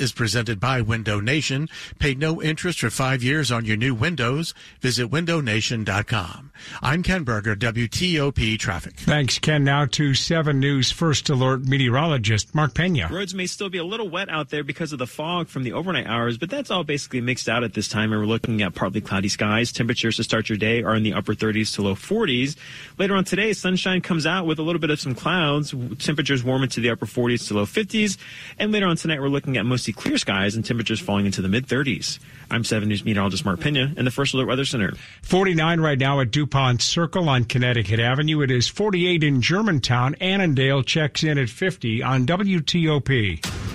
is 0.00 0.12
presented 0.12 0.58
by 0.58 0.80
Window 0.80 1.20
Nation. 1.20 1.68
Pay 1.98 2.14
no 2.14 2.40
interest 2.42 2.80
for 2.80 2.90
five 2.90 3.22
years 3.22 3.52
on 3.52 3.64
your 3.64 3.76
new 3.76 3.94
windows. 3.94 4.54
Visit 4.80 5.10
windownation.com. 5.10 6.50
I'm 6.82 7.02
Ken 7.02 7.24
Berger, 7.24 7.54
WTOP 7.54 8.58
Traffic. 8.58 8.94
Thanks, 8.96 9.38
Ken. 9.38 9.64
Now 9.64 9.86
to 9.86 10.14
7 10.14 10.58
News 10.58 10.90
First 10.90 11.28
Alert 11.28 11.66
meteorologist 11.66 12.54
Mark 12.54 12.74
Pena. 12.74 13.08
Roads 13.10 13.34
may 13.34 13.46
still 13.46 13.68
be 13.68 13.78
a 13.78 13.84
little 13.84 14.08
wet 14.08 14.28
out 14.28 14.50
there 14.50 14.64
because 14.64 14.92
of 14.92 14.98
the 14.98 15.06
fog 15.06 15.48
from 15.48 15.62
the 15.62 15.72
overnight 15.72 16.06
hours, 16.06 16.38
but 16.38 16.50
that's 16.50 16.70
all 16.70 16.84
basically 16.84 17.20
mixed 17.20 17.48
out 17.48 17.62
at 17.64 17.74
this 17.74 17.88
time. 17.88 18.12
And 18.12 18.20
we're 18.20 18.26
looking 18.26 18.62
at 18.62 18.74
partly 18.74 19.00
cloudy 19.00 19.28
skies. 19.28 19.72
Temperatures 19.72 20.16
to 20.16 20.24
start 20.24 20.48
your 20.48 20.58
day 20.58 20.82
are 20.82 20.94
in 20.94 21.02
the 21.02 21.12
upper 21.12 21.34
30s 21.34 21.74
to 21.74 21.82
low 21.82 21.94
40s. 21.94 22.56
Later 22.98 23.14
on 23.14 23.24
today, 23.24 23.52
sunshine 23.52 24.00
comes 24.00 24.26
out 24.26 24.46
with 24.46 24.58
a 24.58 24.62
little 24.62 24.80
bit 24.80 24.90
of 24.90 25.00
some 25.00 25.14
clouds. 25.14 25.74
Temperatures 25.98 26.42
warm 26.42 26.62
into 26.62 26.80
the 26.80 26.90
upper 26.90 27.06
40s 27.06 27.48
to 27.48 27.54
low 27.54 27.66
50s. 27.66 28.16
And 28.58 28.72
later 28.72 28.86
on 28.86 28.96
tonight, 28.96 29.20
we're 29.20 29.28
looking 29.28 29.56
at 29.56 29.66
mostly 29.66 29.89
clear 29.92 30.18
skies 30.18 30.56
and 30.56 30.64
temperatures 30.64 31.00
falling 31.00 31.26
into 31.26 31.42
the 31.42 31.48
mid 31.48 31.66
30s. 31.66 32.18
I'm 32.50 32.64
7 32.64 32.88
News 32.88 33.04
meteorologist 33.04 33.44
Mark 33.44 33.60
Pena 33.60 33.92
in 33.96 34.04
the 34.04 34.10
First 34.10 34.34
Alert 34.34 34.48
Weather 34.48 34.64
Center. 34.64 34.92
49 35.22 35.80
right 35.80 35.98
now 35.98 36.20
at 36.20 36.30
DuPont 36.30 36.82
Circle 36.82 37.28
on 37.28 37.44
Connecticut 37.44 38.00
Avenue. 38.00 38.40
It 38.42 38.50
is 38.50 38.68
48 38.68 39.22
in 39.22 39.40
Germantown. 39.40 40.14
Annandale 40.20 40.82
checks 40.82 41.22
in 41.22 41.38
at 41.38 41.48
50 41.48 42.02
on 42.02 42.26
WTOP. 42.26 43.69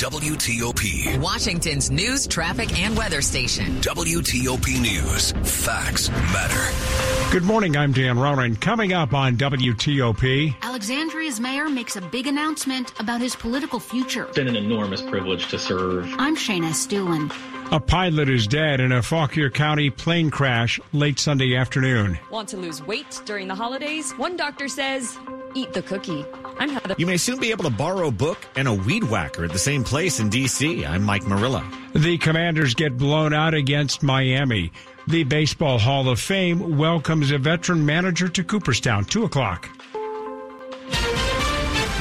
You're 0.00 0.10
listening 0.10 0.38
to 0.38 0.50
WTOP, 0.52 1.20
Washington's 1.20 1.90
news, 1.90 2.26
traffic, 2.26 2.78
and 2.78 2.96
weather 2.96 3.22
station. 3.22 3.66
WTOP 3.80 4.80
News. 4.80 5.32
Facts 5.64 6.10
matter. 6.10 7.30
Good 7.32 7.44
morning. 7.44 7.76
I'm 7.76 7.92
Dan 7.92 8.18
Ronan. 8.18 8.56
Coming 8.56 8.92
up 8.92 9.12
on 9.12 9.36
WTOP. 9.36 10.54
Alexandria's 10.62 11.40
mayor 11.40 11.68
makes 11.68 11.96
a 11.96 12.00
big 12.00 12.26
announcement 12.26 12.98
about 13.00 13.20
his 13.20 13.34
political 13.36 13.80
future. 13.80 14.24
It's 14.24 14.36
been 14.36 14.48
an 14.48 14.56
enormous 14.56 15.02
privilege 15.02 15.48
to 15.48 15.58
serve. 15.58 16.12
I'm 16.18 16.36
Shayna 16.36 16.70
Estulin. 16.70 17.32
A 17.72 17.80
pilot 17.80 18.28
is 18.28 18.46
dead 18.46 18.80
in 18.80 18.92
a 18.92 19.02
Fauquier 19.02 19.50
County 19.50 19.90
plane 19.90 20.30
crash 20.30 20.78
late 20.92 21.18
Sunday 21.18 21.56
afternoon. 21.56 22.18
Want 22.30 22.48
to 22.50 22.56
lose 22.56 22.82
weight 22.82 23.20
during 23.24 23.48
the 23.48 23.54
holidays? 23.54 24.12
One 24.12 24.36
doctor 24.36 24.68
says, 24.68 25.18
eat 25.54 25.72
the 25.72 25.82
cookie. 25.82 26.24
I'm 26.58 26.68
Heather. 26.68 26.94
You 26.98 27.06
may 27.06 27.16
soon 27.16 27.40
be 27.40 27.50
able 27.50 27.64
to 27.64 27.70
borrow 27.70 28.08
a 28.08 28.12
book 28.12 28.38
and 28.56 28.68
a 28.68 28.72
weed 28.72 29.04
whacker 29.04 29.44
at 29.44 29.52
the 29.52 29.58
same 29.58 29.84
place 29.84 30.20
in 30.20 30.28
D.C. 30.28 30.84
I'm 30.84 31.02
Mike 31.02 31.26
Murillo. 31.26 31.64
The 31.94 32.18
Commanders 32.18 32.74
get 32.74 32.96
blown 32.96 33.32
out 33.32 33.54
against 33.54 34.02
Miami. 34.02 34.72
The 35.06 35.24
Baseball 35.24 35.78
Hall 35.78 36.08
of 36.08 36.20
Fame 36.20 36.78
welcomes 36.78 37.30
a 37.30 37.38
veteran 37.38 37.84
manager 37.84 38.28
to 38.28 38.44
Cooperstown. 38.44 39.04
2 39.04 39.24
o'clock. 39.24 39.68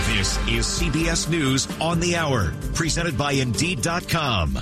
This 0.07 0.37
is 0.47 0.65
CBS 0.65 1.29
News 1.29 1.67
on 1.81 1.99
the 1.99 2.15
Hour, 2.15 2.53
presented 2.73 3.17
by 3.17 3.33
Indeed.com. 3.33 4.59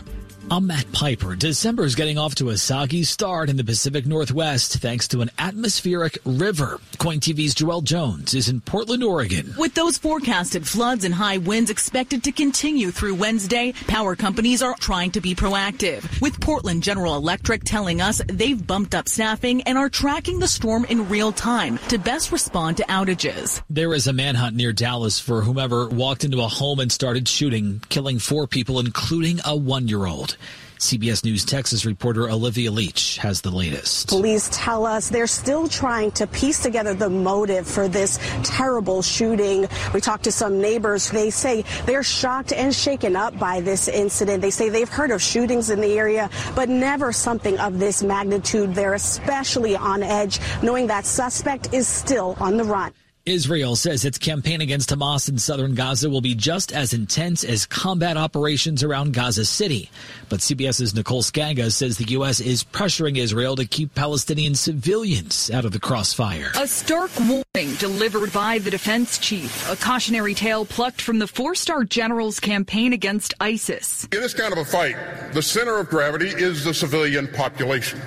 I'm 0.52 0.68
Matt 0.68 0.92
Piper. 0.92 1.38
December 1.38 1.86
is 1.86 1.96
getting 1.96 2.18
off 2.18 2.36
to 2.36 2.50
a 2.50 2.58
soggy 2.58 3.04
start 3.04 3.50
in 3.50 3.56
the 3.56 3.64
Pacific 3.64 4.06
Northwest 4.06 4.80
thanks 4.80 5.08
to 5.08 5.22
an 5.22 5.32
atmospheric 5.40 6.18
river. 6.26 6.82
KOIN 6.98 7.22
TV's 7.22 7.56
Joelle 7.56 7.86
Jones 7.86 8.34
is 8.34 8.50
in 8.50 8.60
Portland, 8.60 9.02
Oregon. 9.02 9.54
With 9.58 9.76
those 9.76 9.98
forecasted 9.98 10.68
floods 10.68 11.06
and 11.06 11.16
high 11.16 11.38
winds 11.38 11.70
expected 11.70 12.26
to 12.26 12.34
continue 12.34 12.92
through 12.92 13.16
Wednesday, 13.16 13.72
power 13.88 14.14
companies 14.14 14.62
are 14.62 14.76
trying 14.76 15.12
to 15.12 15.22
be 15.22 15.36
proactive. 15.36 16.20
With 16.20 16.42
Portland 16.42 16.84
General 16.84 17.16
Electric 17.16 17.64
telling 17.64 18.02
us 18.02 18.22
they've 18.28 18.68
bumped 18.68 18.94
up 18.94 19.08
staffing 19.08 19.62
and 19.62 19.78
are 19.78 19.88
tracking 19.88 20.40
the 20.40 20.50
storm 20.50 20.84
in 20.90 21.08
real 21.08 21.32
time 21.32 21.78
to 21.88 21.98
best 21.98 22.30
respond 22.30 22.76
to 22.76 22.84
outages. 22.84 23.62
There 23.70 23.94
is 23.94 24.06
a 24.06 24.12
manhunt 24.12 24.58
near 24.58 24.74
Dallas 24.74 25.18
for 25.18 25.44
whomever 25.44 25.88
walked 25.88 26.26
into 26.26 26.42
a 26.42 26.50
home 26.50 26.82
and 26.82 26.92
started 26.92 27.30
shooting, 27.30 27.82
killing 27.88 28.20
four 28.20 28.48
people, 28.48 28.82
including 28.82 29.40
a 29.46 29.56
one 29.56 29.88
year 29.88 30.06
old. 30.06 30.36
CBS 30.82 31.24
News 31.24 31.46
Texas 31.46 31.86
reporter 31.86 32.28
Olivia 32.28 32.72
Leach 32.72 33.18
has 33.18 33.42
the 33.42 33.52
latest. 33.52 34.10
Police 34.10 34.50
tell 34.52 34.88
us 34.88 35.10
they're 35.10 35.28
still 35.28 35.68
trying 35.68 36.10
to 36.14 36.26
piece 36.26 36.64
together 36.64 36.96
the 36.96 37.10
motive 37.10 37.68
for 37.68 37.88
this 37.88 38.20
terrible 38.44 39.04
shooting. 39.04 39.68
We 39.94 40.02
talked 40.02 40.24
to 40.24 40.32
some 40.32 40.60
neighbors. 40.60 41.12
They 41.12 41.30
say 41.30 41.66
they're 41.86 42.02
shocked 42.02 42.52
and 42.52 42.74
shaken 42.74 43.16
up 43.16 43.38
by 43.38 43.62
this 43.62 43.88
incident. 43.88 44.42
They 44.42 44.50
say 44.50 44.70
they've 44.70 44.90
heard 44.90 45.12
of 45.12 45.22
shootings 45.22 45.70
in 45.70 45.82
the 45.82 46.00
area, 46.00 46.32
but 46.56 46.68
never 46.68 47.12
something 47.12 47.60
of 47.60 47.78
this 47.78 48.02
magnitude. 48.02 48.74
They're 48.74 48.96
especially 48.96 49.76
on 49.76 50.02
edge 50.02 50.40
knowing 50.64 50.88
that 50.88 51.06
suspect 51.06 51.76
is 51.76 51.88
still 51.88 52.36
on 52.40 52.58
the 52.58 52.64
run. 52.64 52.92
Israel 53.26 53.76
says 53.76 54.04
its 54.04 54.18
campaign 54.18 54.62
against 54.62 54.90
Hamas 54.90 55.30
in 55.30 55.38
southern 55.38 55.76
Gaza 55.76 56.10
will 56.10 56.22
be 56.22 56.34
just 56.34 56.72
as 56.72 56.92
intense 56.92 57.44
as 57.44 57.68
combat 57.68 58.18
operations 58.18 58.82
around 58.82 59.14
Gaza 59.14 59.46
City. 59.46 59.92
But 60.28 60.40
CBS's 60.40 60.96
Nicole 60.96 61.22
Sganga 61.22 61.72
says 61.72 61.98
the 61.98 62.12
U.S. 62.12 62.40
is 62.40 62.64
pressuring 62.64 63.18
Israel 63.18 63.56
to 63.58 63.66
keep 63.66 63.94
Palestinian 63.94 64.56
civilians 64.56 65.52
out 65.52 65.66
of 65.66 65.72
the 65.72 65.80
crossfire. 65.80 66.52
A 66.58 66.66
stark 66.66 67.12
warning 67.20 67.76
delivered 67.76 68.34
by 68.34 68.58
the 68.58 68.72
defense 68.72 69.20
chief, 69.20 69.70
a 69.70 69.76
cautionary 69.76 70.34
tale 70.34 70.66
plucked 70.66 71.00
from 71.00 71.20
the 71.20 71.28
four 71.28 71.54
star 71.54 71.84
general's 71.84 72.40
campaign 72.40 72.92
against 72.92 73.36
ISIS. 73.40 74.08
In 74.12 74.22
this 74.22 74.34
kind 74.34 74.52
of 74.52 74.58
a 74.58 74.66
fight, 74.66 74.96
the 75.34 75.44
center 75.44 75.78
of 75.78 75.90
gravity 75.90 76.30
is 76.30 76.64
the 76.64 76.74
civilian 76.74 77.28
population. 77.28 78.02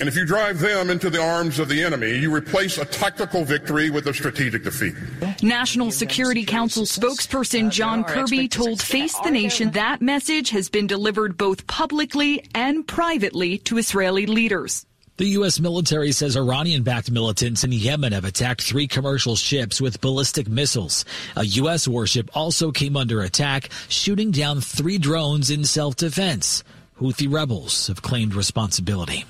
And 0.00 0.08
if 0.08 0.16
you 0.16 0.24
drive 0.24 0.60
them 0.60 0.88
into 0.88 1.10
the 1.10 1.22
arms 1.22 1.58
of 1.58 1.68
the 1.68 1.84
enemy, 1.84 2.16
you 2.16 2.34
replace 2.34 2.78
a 2.78 2.86
tactical 2.86 3.44
victory 3.44 3.90
with 3.90 4.06
a 4.06 4.14
strategic 4.14 4.64
defeat. 4.64 4.94
National 5.42 5.90
Security 5.90 6.44
Council 6.46 6.84
spokesperson 6.84 7.70
John 7.70 8.04
Kirby 8.04 8.48
told 8.48 8.80
Face 8.80 9.14
the 9.18 9.30
Nation 9.30 9.72
that 9.72 10.00
message 10.00 10.48
has 10.50 10.70
been 10.70 10.86
delivered 10.86 11.36
both 11.36 11.66
publicly 11.66 12.48
and 12.54 12.88
privately 12.88 13.58
to 13.58 13.76
Israeli 13.76 14.24
leaders. 14.24 14.86
The 15.18 15.26
U.S. 15.26 15.60
military 15.60 16.12
says 16.12 16.34
Iranian 16.34 16.82
backed 16.82 17.10
militants 17.10 17.62
in 17.62 17.72
Yemen 17.72 18.14
have 18.14 18.24
attacked 18.24 18.62
three 18.62 18.88
commercial 18.88 19.36
ships 19.36 19.82
with 19.82 20.00
ballistic 20.00 20.48
missiles. 20.48 21.04
A 21.36 21.44
U.S. 21.44 21.86
warship 21.86 22.30
also 22.32 22.72
came 22.72 22.96
under 22.96 23.20
attack, 23.20 23.68
shooting 23.88 24.30
down 24.30 24.62
three 24.62 24.96
drones 24.96 25.50
in 25.50 25.64
self 25.64 25.96
defense. 25.96 26.64
Houthi 26.98 27.30
rebels 27.30 27.88
have 27.88 28.00
claimed 28.00 28.34
responsibility. 28.34 29.26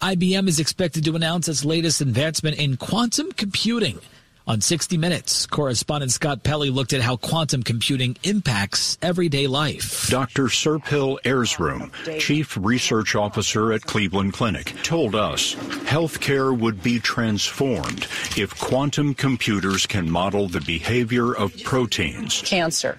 IBM 0.00 0.46
is 0.46 0.60
expected 0.60 1.04
to 1.04 1.16
announce 1.16 1.48
its 1.48 1.64
latest 1.64 2.00
advancement 2.00 2.56
in 2.56 2.76
quantum 2.76 3.32
computing. 3.32 3.98
On 4.46 4.60
60 4.60 4.96
Minutes, 4.96 5.44
correspondent 5.44 6.12
Scott 6.12 6.44
Pelley 6.44 6.70
looked 6.70 6.92
at 6.92 7.00
how 7.00 7.16
quantum 7.16 7.64
computing 7.64 8.16
impacts 8.22 8.96
everyday 9.02 9.48
life. 9.48 10.08
Dr. 10.08 10.44
Serpil 10.44 11.20
Erzurum, 11.22 11.90
Chief 12.20 12.56
Research 12.60 13.16
Officer 13.16 13.72
at 13.72 13.82
Cleveland 13.82 14.34
Clinic, 14.34 14.72
told 14.84 15.16
us 15.16 15.56
healthcare 15.56 16.56
would 16.56 16.80
be 16.80 17.00
transformed 17.00 18.06
if 18.36 18.56
quantum 18.56 19.14
computers 19.14 19.84
can 19.84 20.08
model 20.08 20.46
the 20.46 20.60
behavior 20.60 21.34
of 21.34 21.52
proteins. 21.64 22.40
Cancer, 22.42 22.96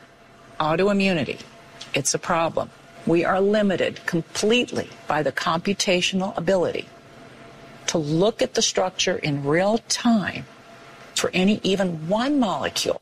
autoimmunity, 0.60 1.40
it's 1.94 2.14
a 2.14 2.20
problem. 2.20 2.70
We 3.10 3.26
are 3.26 3.42
limited 3.42 4.06
completely 4.06 4.88
by 5.08 5.24
the 5.24 5.32
computational 5.32 6.38
ability 6.38 6.88
to 7.88 7.98
look 7.98 8.44
at 8.44 8.54
the 8.54 8.62
structure 8.62 9.16
in 9.16 9.44
real 9.44 9.80
time 9.90 10.46
for 11.16 11.32
any 11.34 11.60
even 11.64 12.08
one 12.08 12.40
molecule. 12.40 13.02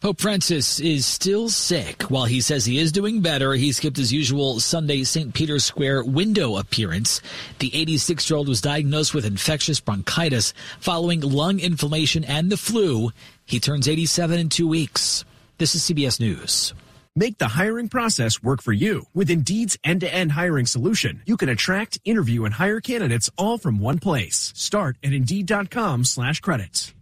Pope 0.00 0.18
Francis 0.18 0.80
is 0.80 1.04
still 1.04 1.50
sick. 1.50 2.04
While 2.04 2.24
he 2.24 2.40
says 2.40 2.64
he 2.64 2.78
is 2.78 2.90
doing 2.90 3.20
better, 3.20 3.52
he 3.52 3.72
skipped 3.72 3.98
his 3.98 4.14
usual 4.14 4.60
Sunday 4.60 5.04
St. 5.04 5.34
Peter's 5.34 5.64
Square 5.66 6.04
window 6.04 6.56
appearance. 6.56 7.20
The 7.58 7.70
86 7.74 8.30
year 8.30 8.38
old 8.38 8.48
was 8.48 8.62
diagnosed 8.62 9.12
with 9.12 9.26
infectious 9.26 9.78
bronchitis 9.78 10.54
following 10.80 11.20
lung 11.20 11.60
inflammation 11.60 12.24
and 12.24 12.48
the 12.48 12.56
flu. 12.56 13.12
He 13.44 13.60
turns 13.60 13.88
87 13.88 14.38
in 14.38 14.48
two 14.48 14.66
weeks. 14.66 15.26
This 15.58 15.74
is 15.74 15.82
CBS 15.82 16.18
News. 16.18 16.72
Make 17.16 17.38
the 17.38 17.48
hiring 17.48 17.88
process 17.88 18.42
work 18.42 18.62
for 18.62 18.72
you. 18.72 19.04
With 19.14 19.30
Indeed's 19.30 19.76
end-to-end 19.84 20.32
hiring 20.32 20.66
solution, 20.66 21.22
you 21.26 21.36
can 21.36 21.48
attract, 21.48 21.98
interview, 22.04 22.44
and 22.44 22.54
hire 22.54 22.80
candidates 22.80 23.28
all 23.36 23.58
from 23.58 23.78
one 23.80 23.98
place. 23.98 24.52
Start 24.56 24.96
at 25.02 25.12
Indeed.com 25.12 26.04
slash 26.04 26.40
credits. 26.40 26.94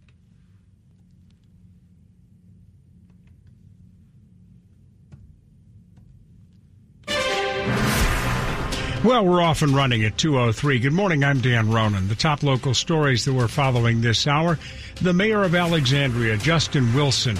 Well, 9.03 9.25
we're 9.25 9.41
off 9.41 9.61
and 9.63 9.71
running 9.75 10.05
at 10.05 10.15
2.03. 10.15 10.81
Good 10.81 10.93
morning, 10.93 11.25
I'm 11.25 11.41
Dan 11.41 11.69
Ronan. 11.69 12.07
The 12.07 12.15
top 12.15 12.41
local 12.41 12.73
stories 12.73 13.25
that 13.25 13.33
we're 13.33 13.49
following 13.49 13.99
this 13.99 14.27
hour. 14.27 14.57
The 15.01 15.11
mayor 15.11 15.43
of 15.43 15.55
Alexandria, 15.55 16.37
Justin 16.37 16.93
Wilson, 16.93 17.35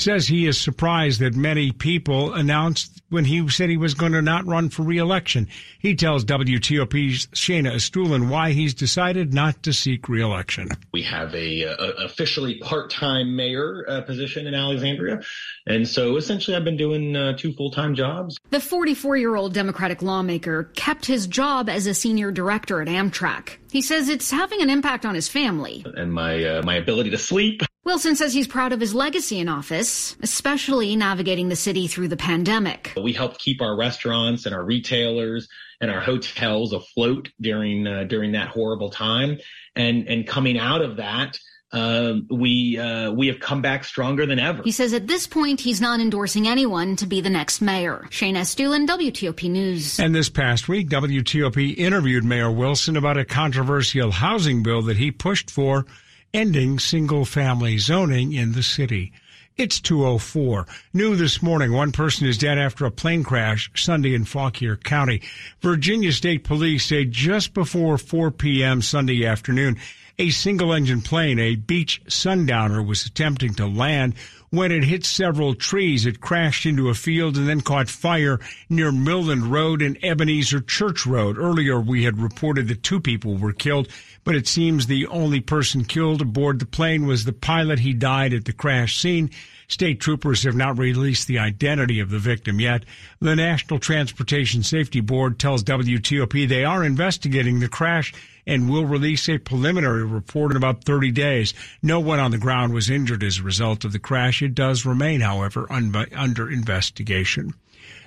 says 0.00 0.26
he 0.26 0.46
is 0.46 0.60
surprised 0.60 1.20
that 1.20 1.34
many 1.34 1.72
people 1.72 2.32
announced 2.34 3.02
when 3.10 3.24
he 3.24 3.48
said 3.48 3.70
he 3.70 3.76
was 3.76 3.94
going 3.94 4.12
to 4.12 4.22
not 4.22 4.46
run 4.46 4.68
for 4.68 4.82
reelection. 4.82 5.48
He 5.78 5.94
tells 5.94 6.24
WTOP's 6.24 7.26
Shayna 7.28 7.74
Estulin 7.74 8.28
why 8.28 8.52
he's 8.52 8.74
decided 8.74 9.32
not 9.32 9.62
to 9.62 9.72
seek 9.72 10.08
reelection. 10.08 10.68
We 10.92 11.02
have 11.02 11.34
a, 11.34 11.62
a 11.62 12.04
officially 12.04 12.58
part-time 12.58 13.34
mayor 13.34 13.84
uh, 13.88 14.02
position 14.02 14.46
in 14.46 14.54
Alexandria, 14.54 15.20
and 15.66 15.88
so 15.88 16.16
essentially 16.16 16.56
I've 16.56 16.64
been 16.64 16.76
doing 16.76 17.16
uh, 17.16 17.36
two 17.36 17.52
full-time 17.52 17.94
jobs. 17.94 18.38
The 18.50 18.58
44-year-old 18.58 19.54
Democratic 19.54 20.02
lawmaker 20.02 20.64
kept 20.74 21.06
his 21.06 21.26
job 21.26 21.68
as 21.68 21.86
a 21.86 21.94
senior 21.94 22.30
director 22.30 22.82
at 22.82 22.88
Amtrak. 22.88 23.56
He 23.70 23.82
says 23.82 24.08
it's 24.08 24.30
having 24.30 24.62
an 24.62 24.70
impact 24.70 25.04
on 25.04 25.14
his 25.14 25.28
family 25.28 25.84
and 25.96 26.12
my 26.12 26.42
uh, 26.42 26.62
my 26.62 26.76
ability 26.76 27.10
to 27.10 27.18
sleep. 27.18 27.62
Wilson 27.88 28.16
says 28.16 28.34
he's 28.34 28.46
proud 28.46 28.74
of 28.74 28.80
his 28.80 28.94
legacy 28.94 29.38
in 29.38 29.48
office, 29.48 30.14
especially 30.22 30.94
navigating 30.94 31.48
the 31.48 31.56
city 31.56 31.86
through 31.86 32.08
the 32.08 32.18
pandemic. 32.18 32.92
We 33.02 33.14
helped 33.14 33.38
keep 33.38 33.62
our 33.62 33.74
restaurants 33.74 34.44
and 34.44 34.54
our 34.54 34.62
retailers 34.62 35.48
and 35.80 35.90
our 35.90 36.00
hotels 36.00 36.74
afloat 36.74 37.30
during 37.40 37.86
uh, 37.86 38.04
during 38.04 38.32
that 38.32 38.48
horrible 38.48 38.90
time, 38.90 39.38
and 39.74 40.06
and 40.06 40.26
coming 40.26 40.58
out 40.58 40.82
of 40.82 40.98
that. 40.98 41.38
Um, 41.72 42.26
we 42.30 42.78
uh, 42.78 43.10
we 43.12 43.26
have 43.28 43.40
come 43.40 43.62
back 43.62 43.84
stronger 43.84 44.26
than 44.26 44.38
ever. 44.38 44.62
He 44.64 44.72
says 44.72 44.92
at 44.92 45.06
this 45.06 45.26
point 45.26 45.58
he's 45.58 45.80
not 45.80 45.98
endorsing 45.98 46.46
anyone 46.46 46.94
to 46.96 47.06
be 47.06 47.22
the 47.22 47.30
next 47.30 47.62
mayor. 47.62 48.06
Shayna 48.10 48.40
Estulin, 48.40 48.86
WTOP 48.86 49.50
News. 49.50 49.98
And 49.98 50.14
this 50.14 50.28
past 50.28 50.68
week, 50.68 50.90
WTOP 50.90 51.78
interviewed 51.78 52.24
Mayor 52.24 52.50
Wilson 52.50 52.98
about 52.98 53.16
a 53.16 53.24
controversial 53.24 54.10
housing 54.10 54.62
bill 54.62 54.82
that 54.82 54.98
he 54.98 55.10
pushed 55.10 55.50
for, 55.50 55.86
ending 56.32 56.78
single-family 56.78 57.78
zoning 57.78 58.32
in 58.32 58.52
the 58.52 58.62
city. 58.62 59.12
It's 59.56 59.80
204. 59.80 60.66
New 60.92 61.16
this 61.16 61.42
morning, 61.42 61.72
one 61.72 61.90
person 61.90 62.28
is 62.28 62.38
dead 62.38 62.58
after 62.58 62.84
a 62.84 62.92
plane 62.92 63.24
crash 63.24 63.70
Sunday 63.74 64.14
in 64.14 64.24
Fauquier 64.24 64.76
County. 64.76 65.20
Virginia 65.60 66.12
State 66.12 66.44
Police 66.44 66.84
say 66.86 67.04
just 67.04 67.54
before 67.54 67.98
4 67.98 68.30
p.m. 68.30 68.80
Sunday 68.82 69.26
afternoon, 69.26 69.76
a 70.18 70.30
single 70.30 70.72
engine 70.72 71.00
plane, 71.00 71.38
a 71.38 71.54
Beech 71.54 72.02
Sundowner, 72.08 72.82
was 72.82 73.06
attempting 73.06 73.54
to 73.54 73.66
land. 73.66 74.14
When 74.50 74.72
it 74.72 74.82
hit 74.82 75.04
several 75.04 75.54
trees, 75.54 76.06
it 76.06 76.20
crashed 76.20 76.66
into 76.66 76.88
a 76.88 76.94
field 76.94 77.36
and 77.36 77.48
then 77.48 77.60
caught 77.60 77.88
fire 77.88 78.40
near 78.68 78.90
Midland 78.90 79.44
Road 79.44 79.80
and 79.80 79.96
Ebenezer 80.02 80.60
Church 80.60 81.06
Road. 81.06 81.38
Earlier, 81.38 81.78
we 81.78 82.02
had 82.02 82.20
reported 82.20 82.66
that 82.68 82.82
two 82.82 82.98
people 82.98 83.36
were 83.36 83.52
killed, 83.52 83.88
but 84.24 84.34
it 84.34 84.48
seems 84.48 84.86
the 84.86 85.06
only 85.06 85.40
person 85.40 85.84
killed 85.84 86.22
aboard 86.22 86.58
the 86.58 86.66
plane 86.66 87.06
was 87.06 87.24
the 87.24 87.32
pilot. 87.32 87.78
He 87.78 87.92
died 87.92 88.32
at 88.34 88.44
the 88.44 88.52
crash 88.52 88.98
scene. 88.98 89.30
State 89.70 90.00
troopers 90.00 90.44
have 90.44 90.54
not 90.56 90.78
released 90.78 91.26
the 91.26 91.38
identity 91.38 92.00
of 92.00 92.08
the 92.08 92.18
victim 92.18 92.58
yet. 92.58 92.84
The 93.20 93.36
National 93.36 93.78
Transportation 93.78 94.62
Safety 94.62 95.00
Board 95.00 95.38
tells 95.38 95.62
WTOP 95.62 96.48
they 96.48 96.64
are 96.64 96.82
investigating 96.82 97.60
the 97.60 97.68
crash 97.68 98.14
and 98.46 98.70
will 98.70 98.86
release 98.86 99.28
a 99.28 99.36
preliminary 99.36 100.04
report 100.04 100.52
in 100.52 100.56
about 100.56 100.84
30 100.84 101.10
days. 101.10 101.52
No 101.82 102.00
one 102.00 102.18
on 102.18 102.30
the 102.30 102.38
ground 102.38 102.72
was 102.72 102.88
injured 102.88 103.22
as 103.22 103.40
a 103.40 103.42
result 103.42 103.84
of 103.84 103.92
the 103.92 103.98
crash. 103.98 104.40
It 104.40 104.54
does 104.54 104.86
remain, 104.86 105.20
however, 105.20 105.70
un- 105.70 105.94
under 106.16 106.50
investigation. 106.50 107.52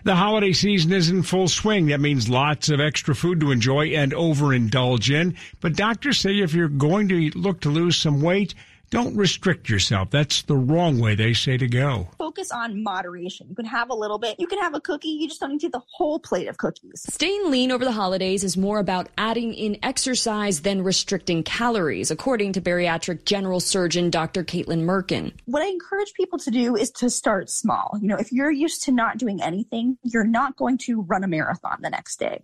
The 0.04 0.16
holiday 0.16 0.54
season 0.54 0.92
is 0.92 1.10
in 1.12 1.22
full 1.22 1.48
swing. 1.48 1.88
That 1.88 2.00
means 2.00 2.28
lots 2.28 2.70
of 2.70 2.80
extra 2.80 3.14
food 3.14 3.40
to 3.42 3.52
enjoy 3.52 3.90
and 3.90 4.14
overindulge 4.14 5.14
in. 5.14 5.36
But 5.60 5.76
doctors 5.76 6.18
say 6.18 6.40
if 6.40 6.56
you're 6.56 6.70
going 6.70 7.08
to 7.10 7.30
look 7.38 7.62
to 7.62 7.70
lose 7.70 7.98
some 7.98 8.20
weight, 8.20 8.56
don't 8.92 9.16
restrict 9.16 9.70
yourself. 9.70 10.12
That's 10.12 10.42
the 10.44 10.56
wrong 10.56 11.00
way 11.00 11.16
they 11.16 11.34
say 11.34 11.58
to 11.58 11.68
go. 11.68 12.10
Focus 12.20 12.52
on 12.52 12.84
moderation. 12.84 13.48
You 13.50 13.56
can 13.56 13.66
have 13.66 13.90
a 13.90 13.96
little 13.96 14.20
bit. 14.20 14.36
You 14.38 14.48
can 14.48 14.60
have 14.60 14.76
a 14.76 14.82
cookie. 14.82 15.08
You 15.08 15.30
just 15.30 15.40
don't 15.40 15.54
need 15.54 15.62
to 15.62 15.68
eat 15.68 15.72
the 15.72 15.82
whole 15.94 16.20
plate 16.20 16.50
of 16.50 16.58
cookies. 16.58 17.06
Staying 17.08 17.50
lean 17.50 17.72
over 17.72 17.86
the 17.86 17.94
holidays 17.94 18.44
is 18.44 18.58
more 18.58 18.80
about 18.80 19.08
adding 19.18 19.54
in 19.54 19.78
exercise 19.82 20.62
than 20.62 20.84
restricting 20.84 21.42
calories, 21.42 22.12
according 22.12 22.52
to 22.52 22.62
bariatric 22.62 23.24
general 23.24 23.62
surgeon 23.62 24.10
Dr. 24.10 24.44
Caitlin 24.44 24.84
Merkin. 24.84 25.32
What 25.46 25.64
I 25.64 25.68
encourage 25.68 26.14
people 26.14 26.38
to 26.40 26.52
do 26.52 26.76
is 26.76 26.92
to 26.92 27.10
start 27.10 27.50
small. 27.50 27.98
You 28.02 28.10
know, 28.10 28.18
if 28.18 28.34
you're 28.34 28.52
used 28.52 28.84
to 28.84 28.92
not 28.92 29.18
doing 29.18 29.42
anything, 29.42 29.98
you're 30.04 30.26
not 30.28 30.58
going 30.58 30.78
to 30.80 31.02
run 31.04 31.24
a 31.24 31.28
marathon 31.28 31.78
the 31.82 31.90
next 31.90 32.20
day 32.20 32.42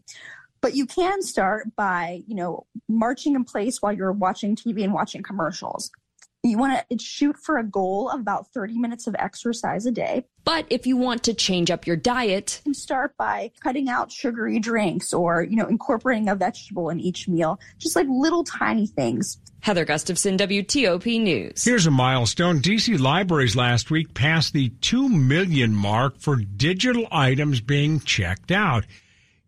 but 0.60 0.74
you 0.74 0.88
can 0.88 1.22
start 1.22 1.76
by 1.76 2.24
you 2.26 2.36
know 2.36 2.66
marching 2.88 3.36
in 3.36 3.44
place 3.44 3.80
while 3.82 3.94
you're 3.94 4.12
watching 4.12 4.56
tv 4.56 4.84
and 4.84 4.92
watching 4.92 5.22
commercials 5.22 5.92
you 6.50 6.58
want 6.58 6.84
to 6.90 6.98
shoot 6.98 7.38
for 7.38 7.58
a 7.58 7.64
goal 7.64 8.10
of 8.10 8.20
about 8.20 8.48
30 8.54 8.78
minutes 8.78 9.08
of 9.08 9.16
exercise 9.20 9.86
a 9.86 9.92
day. 9.92 10.26
But 10.44 10.66
if 10.70 10.88
you 10.88 10.96
want 10.96 11.24
to 11.24 11.34
change 11.34 11.70
up 11.70 11.86
your 11.86 11.98
diet, 11.98 12.62
you 12.66 12.74
start 12.74 13.18
by 13.18 13.52
cutting 13.60 13.90
out 13.90 14.12
sugary 14.12 14.60
drinks 14.60 15.14
or, 15.14 15.44
you 15.44 15.58
know, 15.58 15.68
incorporating 15.68 16.30
a 16.30 16.36
vegetable 16.36 16.90
in 16.90 17.00
each 17.00 17.28
meal, 17.28 17.60
just 17.78 17.96
like 17.96 18.08
little 18.10 18.44
tiny 18.44 18.88
things. 18.88 19.38
Heather 19.60 19.84
Gustafson, 19.84 20.38
WTOP 20.38 21.22
News. 21.22 21.66
Here's 21.66 21.88
a 21.88 21.92
milestone. 21.92 22.62
DC 22.62 22.98
Libraries 23.00 23.56
last 23.56 23.92
week 23.92 24.14
passed 24.14 24.54
the 24.54 24.70
2 24.70 25.10
million 25.10 25.76
mark 25.76 26.20
for 26.20 26.38
digital 26.38 27.08
items 27.12 27.60
being 27.60 28.00
checked 28.00 28.52
out. 28.52 28.86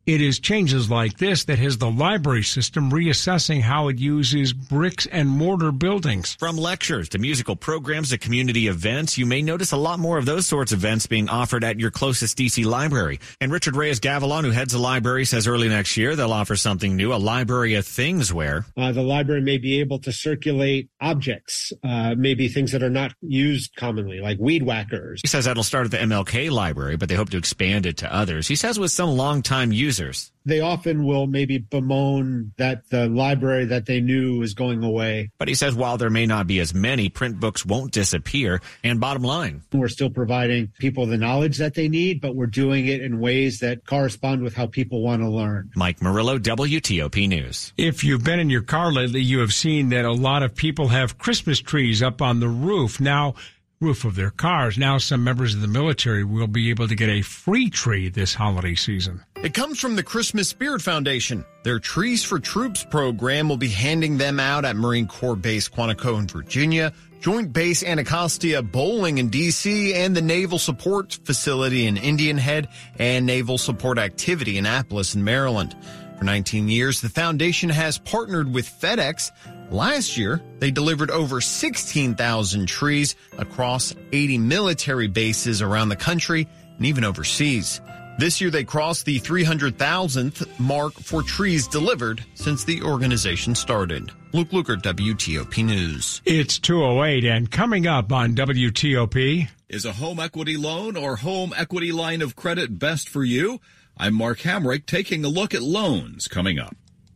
It 0.10 0.22
is 0.22 0.40
changes 0.40 0.90
like 0.90 1.20
this 1.20 1.44
that 1.44 1.60
has 1.60 1.78
the 1.78 1.92
library 1.92 2.42
system 2.42 2.90
reassessing 2.90 3.62
how 3.62 3.90
it 3.90 4.00
uses 4.00 4.54
bricks 4.54 5.06
and 5.06 5.30
mortar 5.30 5.72
buildings. 5.72 6.34
From 6.40 6.58
lectures 6.58 7.10
to 7.10 7.20
musical 7.20 7.56
programs 7.56 8.10
to 8.10 8.18
community 8.18 8.66
events, 8.66 9.20
you 9.20 9.28
may 9.28 9.44
notice 9.44 9.72
a 9.72 9.78
lot 9.78 10.00
more 10.00 10.18
of 10.18 10.26
those 10.26 10.48
sorts 10.48 10.72
of 10.72 10.80
events 10.80 11.06
being 11.06 11.30
offered 11.30 11.64
at 11.64 11.80
your 11.80 11.92
closest 11.92 12.40
DC 12.40 12.66
library. 12.66 13.20
And 13.40 13.52
Richard 13.52 13.76
Reyes 13.76 14.00
Gavilan, 14.00 14.46
who 14.46 14.50
heads 14.50 14.74
the 14.74 14.80
library, 14.80 15.26
says 15.26 15.48
early 15.48 15.70
next 15.70 15.96
year 15.96 16.16
they'll 16.16 16.34
offer 16.34 16.56
something 16.56 16.96
new, 16.96 17.14
a 17.14 17.22
library 17.22 17.76
of 17.76 17.86
things 17.86 18.34
where 18.34 18.66
uh, 18.78 18.92
the 18.92 19.04
library 19.04 19.42
may 19.42 19.60
be 19.60 19.80
able 19.80 20.00
to 20.00 20.12
circulate 20.12 20.90
objects, 21.00 21.72
uh, 21.84 22.16
maybe 22.18 22.48
things 22.48 22.72
that 22.72 22.82
are 22.82 22.90
not 22.90 23.14
used 23.22 23.76
commonly, 23.76 24.22
like 24.22 24.40
weed 24.40 24.64
whackers. 24.64 25.22
He 25.22 25.28
says 25.28 25.46
that'll 25.46 25.62
start 25.62 25.86
at 25.86 25.92
the 25.92 25.98
MLK 25.98 26.50
library, 26.50 26.98
but 26.98 27.10
they 27.10 27.16
hope 27.16 27.30
to 27.30 27.38
expand 27.38 27.86
it 27.86 27.98
to 27.98 28.12
others. 28.12 28.48
He 28.48 28.56
says 28.56 28.80
with 28.80 28.90
some 28.90 29.12
longtime 29.12 29.72
users, 29.72 29.99
users. 30.00 30.32
They 30.46 30.62
often 30.62 31.06
will 31.06 31.28
maybe 31.28 31.60
bemoan 31.60 32.54
that 32.58 32.90
the 32.90 33.08
library 33.08 33.66
that 33.66 33.86
they 33.86 34.02
knew 34.02 34.42
is 34.42 34.54
going 34.54 34.84
away. 34.84 35.30
But 35.38 35.48
he 35.48 35.54
says 35.54 35.76
while 35.76 35.98
there 35.98 36.10
may 36.10 36.26
not 36.26 36.48
be 36.48 36.60
as 36.60 36.74
many, 36.74 37.10
print 37.10 37.40
books 37.40 37.66
won't 37.66 37.92
disappear. 37.92 38.62
And 38.84 39.00
bottom 39.00 39.24
line, 39.24 39.62
we're 39.74 39.90
still 39.90 40.10
providing 40.10 40.72
people 40.80 41.06
the 41.06 41.18
knowledge 41.18 41.58
that 41.58 41.76
they 41.76 41.88
need, 41.88 42.22
but 42.22 42.36
we're 42.36 42.48
doing 42.48 42.88
it 42.88 43.02
in 43.02 43.20
ways 43.20 43.60
that 43.60 43.86
correspond 43.86 44.42
with 44.42 44.56
how 44.56 44.66
people 44.66 45.04
want 45.04 45.22
to 45.22 45.30
learn. 45.30 45.70
Mike 45.76 46.02
Murillo, 46.02 46.40
WTOP 46.40 47.28
News. 47.28 47.74
If 47.78 48.04
you've 48.04 48.24
been 48.24 48.40
in 48.40 48.50
your 48.50 48.64
car 48.64 48.92
lately, 48.92 49.22
you 49.22 49.40
have 49.40 49.54
seen 49.54 49.90
that 49.90 50.06
a 50.06 50.14
lot 50.14 50.42
of 50.42 50.56
people 50.56 50.88
have 50.88 51.18
Christmas 51.20 51.60
trees 51.60 52.02
up 52.02 52.22
on 52.22 52.40
the 52.40 52.48
roof. 52.48 53.00
Now, 53.00 53.36
roof 53.82 54.04
of 54.04 54.16
their 54.16 54.32
cars. 54.32 54.78
Now, 54.78 54.98
some 54.98 55.24
members 55.24 55.56
of 55.56 55.62
the 55.62 55.68
military 55.68 56.24
will 56.24 56.48
be 56.48 56.70
able 56.70 56.88
to 56.88 56.96
get 56.96 57.10
a 57.10 57.22
free 57.22 57.70
tree 57.70 58.10
this 58.10 58.34
holiday 58.34 58.76
season. 58.76 59.24
It 59.42 59.54
comes 59.54 59.80
from 59.80 59.96
the 59.96 60.04
Christmas 60.04 60.50
Spirit 60.50 60.82
Foundation. 60.82 61.46
Their 61.64 61.80
Trees 61.80 62.24
for 62.24 62.40
Troops 62.40 62.84
program 62.84 63.48
will 63.48 63.58
be 63.58 63.70
handing 63.70 64.18
them 64.18 64.40
out 64.40 64.66
at 64.66 64.76
Marine 64.76 65.08
Corps 65.08 65.36
Base 65.36 65.70
Quantico 65.70 66.20
in 66.20 66.28
Virginia, 66.28 66.92
Joint 67.22 67.54
Base 67.54 67.84
Anacostia 67.84 68.62
Bolling 68.62 69.18
in 69.18 69.30
D.C., 69.30 69.94
and 69.94 70.16
the 70.16 70.22
Naval 70.22 70.60
Support 70.60 71.20
Facility 71.24 71.88
in 71.88 71.96
Indian 71.96 72.38
Head 72.38 72.68
and 72.98 73.26
Naval 73.26 73.58
Support 73.58 73.98
Activity 73.98 74.58
in 74.58 74.66
Annapolis 74.66 75.16
in 75.16 75.24
Maryland. 75.24 75.76
For 76.18 76.26
19 76.26 76.68
years, 76.68 77.00
the 77.00 77.10
foundation 77.10 77.70
has 77.70 77.98
partnered 77.98 78.54
with 78.54 78.68
FedEx 78.68 79.32
Last 79.72 80.18
year, 80.18 80.42
they 80.58 80.72
delivered 80.72 81.12
over 81.12 81.42
16,000 81.42 82.66
trees 82.66 83.16
across 83.38 83.94
80 84.12 84.40
military 84.40 85.08
bases 85.08 85.62
around 85.62 85.90
the 85.90 85.96
country 85.96 86.48
and 86.78 86.86
even 86.88 87.04
overseas. 87.04 87.80
This 88.20 88.42
year 88.42 88.50
they 88.50 88.66
crossed 88.66 89.06
the 89.06 89.18
300,000th 89.18 90.60
mark 90.60 90.92
for 90.92 91.24
trees 91.24 91.68
delivered 91.68 92.22
since 92.34 92.66
the 92.66 92.82
organization 92.82 93.56
started. 93.56 94.12
Luke 94.34 94.50
Lukert, 94.50 94.82
WTOP 94.82 95.64
News. 95.64 96.22
It's 96.26 96.60
208 96.60 97.24
and 97.24 97.50
coming 97.50 97.88
up 97.88 98.12
on 98.12 98.36
WTOP. 98.36 99.48
Is 99.70 99.86
a 99.86 99.94
home 99.94 100.20
equity 100.20 100.58
loan 100.58 100.98
or 100.98 101.16
home 101.16 101.54
equity 101.56 101.94
line 101.94 102.22
of 102.22 102.36
credit 102.36 102.78
best 102.78 103.08
for 103.08 103.24
you? 103.24 103.62
I'm 103.96 104.16
Mark 104.16 104.40
Hamrick 104.40 104.86
taking 104.86 105.24
a 105.24 105.30
look 105.30 105.54
at 105.54 105.62
loans 105.62 106.28
coming 106.28 106.60
up. 106.60 106.76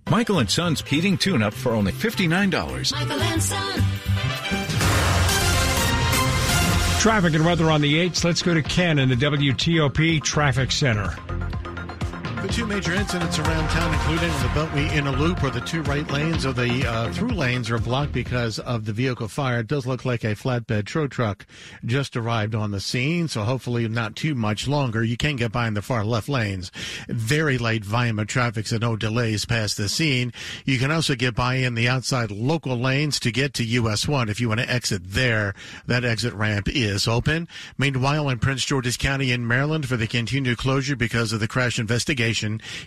Michael 0.09 0.39
and 0.39 0.49
Son's 0.49 0.81
heating 0.83 1.17
tune 1.17 1.43
up 1.43 1.53
for 1.53 1.73
only 1.73 1.91
$59. 1.91 2.93
Michael 2.93 3.21
and 3.21 3.43
Son. 3.43 3.83
Traffic 7.03 7.33
and 7.33 7.45
weather 7.45 7.69
on 7.69 7.81
the 7.81 7.95
8s. 8.09 8.23
Let's 8.23 8.41
go 8.41 8.53
to 8.53 8.61
Ken 8.61 8.97
in 8.97 9.09
the 9.09 9.15
WTOP 9.15 10.23
Traffic 10.23 10.71
Center. 10.71 11.13
The 12.43 12.49
two 12.49 12.65
major 12.65 12.91
incidents 12.91 13.39
around 13.39 13.69
town, 13.69 13.93
including 13.93 14.27
the 14.27 14.49
Beltway 14.49 14.97
in 14.97 15.07
a 15.07 15.13
loop, 15.13 15.41
where 15.41 15.49
the 15.49 15.61
two 15.61 15.81
right 15.83 16.05
lanes 16.11 16.45
or 16.45 16.51
the 16.51 16.85
uh, 16.85 17.09
through 17.13 17.31
lanes 17.31 17.71
are 17.71 17.79
blocked 17.79 18.11
because 18.11 18.59
of 18.59 18.83
the 18.83 18.91
vehicle 18.91 19.29
fire. 19.29 19.59
It 19.59 19.67
does 19.67 19.87
look 19.87 20.03
like 20.03 20.25
a 20.25 20.35
flatbed 20.35 20.85
tow 20.85 21.07
truck 21.07 21.45
just 21.85 22.17
arrived 22.17 22.53
on 22.53 22.71
the 22.71 22.81
scene, 22.81 23.29
so 23.29 23.43
hopefully 23.43 23.87
not 23.87 24.17
too 24.17 24.35
much 24.35 24.67
longer. 24.67 25.05
You 25.05 25.15
can 25.15 25.37
get 25.37 25.53
by 25.53 25.69
in 25.69 25.73
the 25.73 25.81
far 25.81 26.03
left 26.03 26.27
lanes. 26.27 26.69
Very 27.07 27.57
light 27.57 27.85
volume 27.85 28.19
of 28.19 28.27
traffic, 28.27 28.67
so 28.67 28.77
no 28.77 28.97
delays 28.97 29.45
past 29.45 29.77
the 29.77 29.87
scene. 29.87 30.33
You 30.65 30.79
can 30.79 30.91
also 30.91 31.15
get 31.15 31.35
by 31.35 31.55
in 31.55 31.75
the 31.75 31.87
outside 31.87 32.29
local 32.29 32.75
lanes 32.75 33.21
to 33.21 33.31
get 33.31 33.53
to 33.53 33.63
US 33.63 34.05
1 34.05 34.27
if 34.27 34.41
you 34.41 34.49
want 34.49 34.59
to 34.59 34.69
exit 34.69 35.03
there. 35.05 35.53
That 35.87 36.03
exit 36.03 36.33
ramp 36.33 36.67
is 36.67 37.07
open. 37.07 37.47
Meanwhile, 37.77 38.27
in 38.27 38.39
Prince 38.39 38.65
George's 38.65 38.97
County 38.97 39.31
in 39.31 39.47
Maryland 39.47 39.87
for 39.87 39.95
the 39.95 40.07
continued 40.07 40.57
closure 40.57 40.97
because 40.97 41.31
of 41.31 41.39
the 41.39 41.47
crash 41.47 41.79
investigation, 41.79 42.32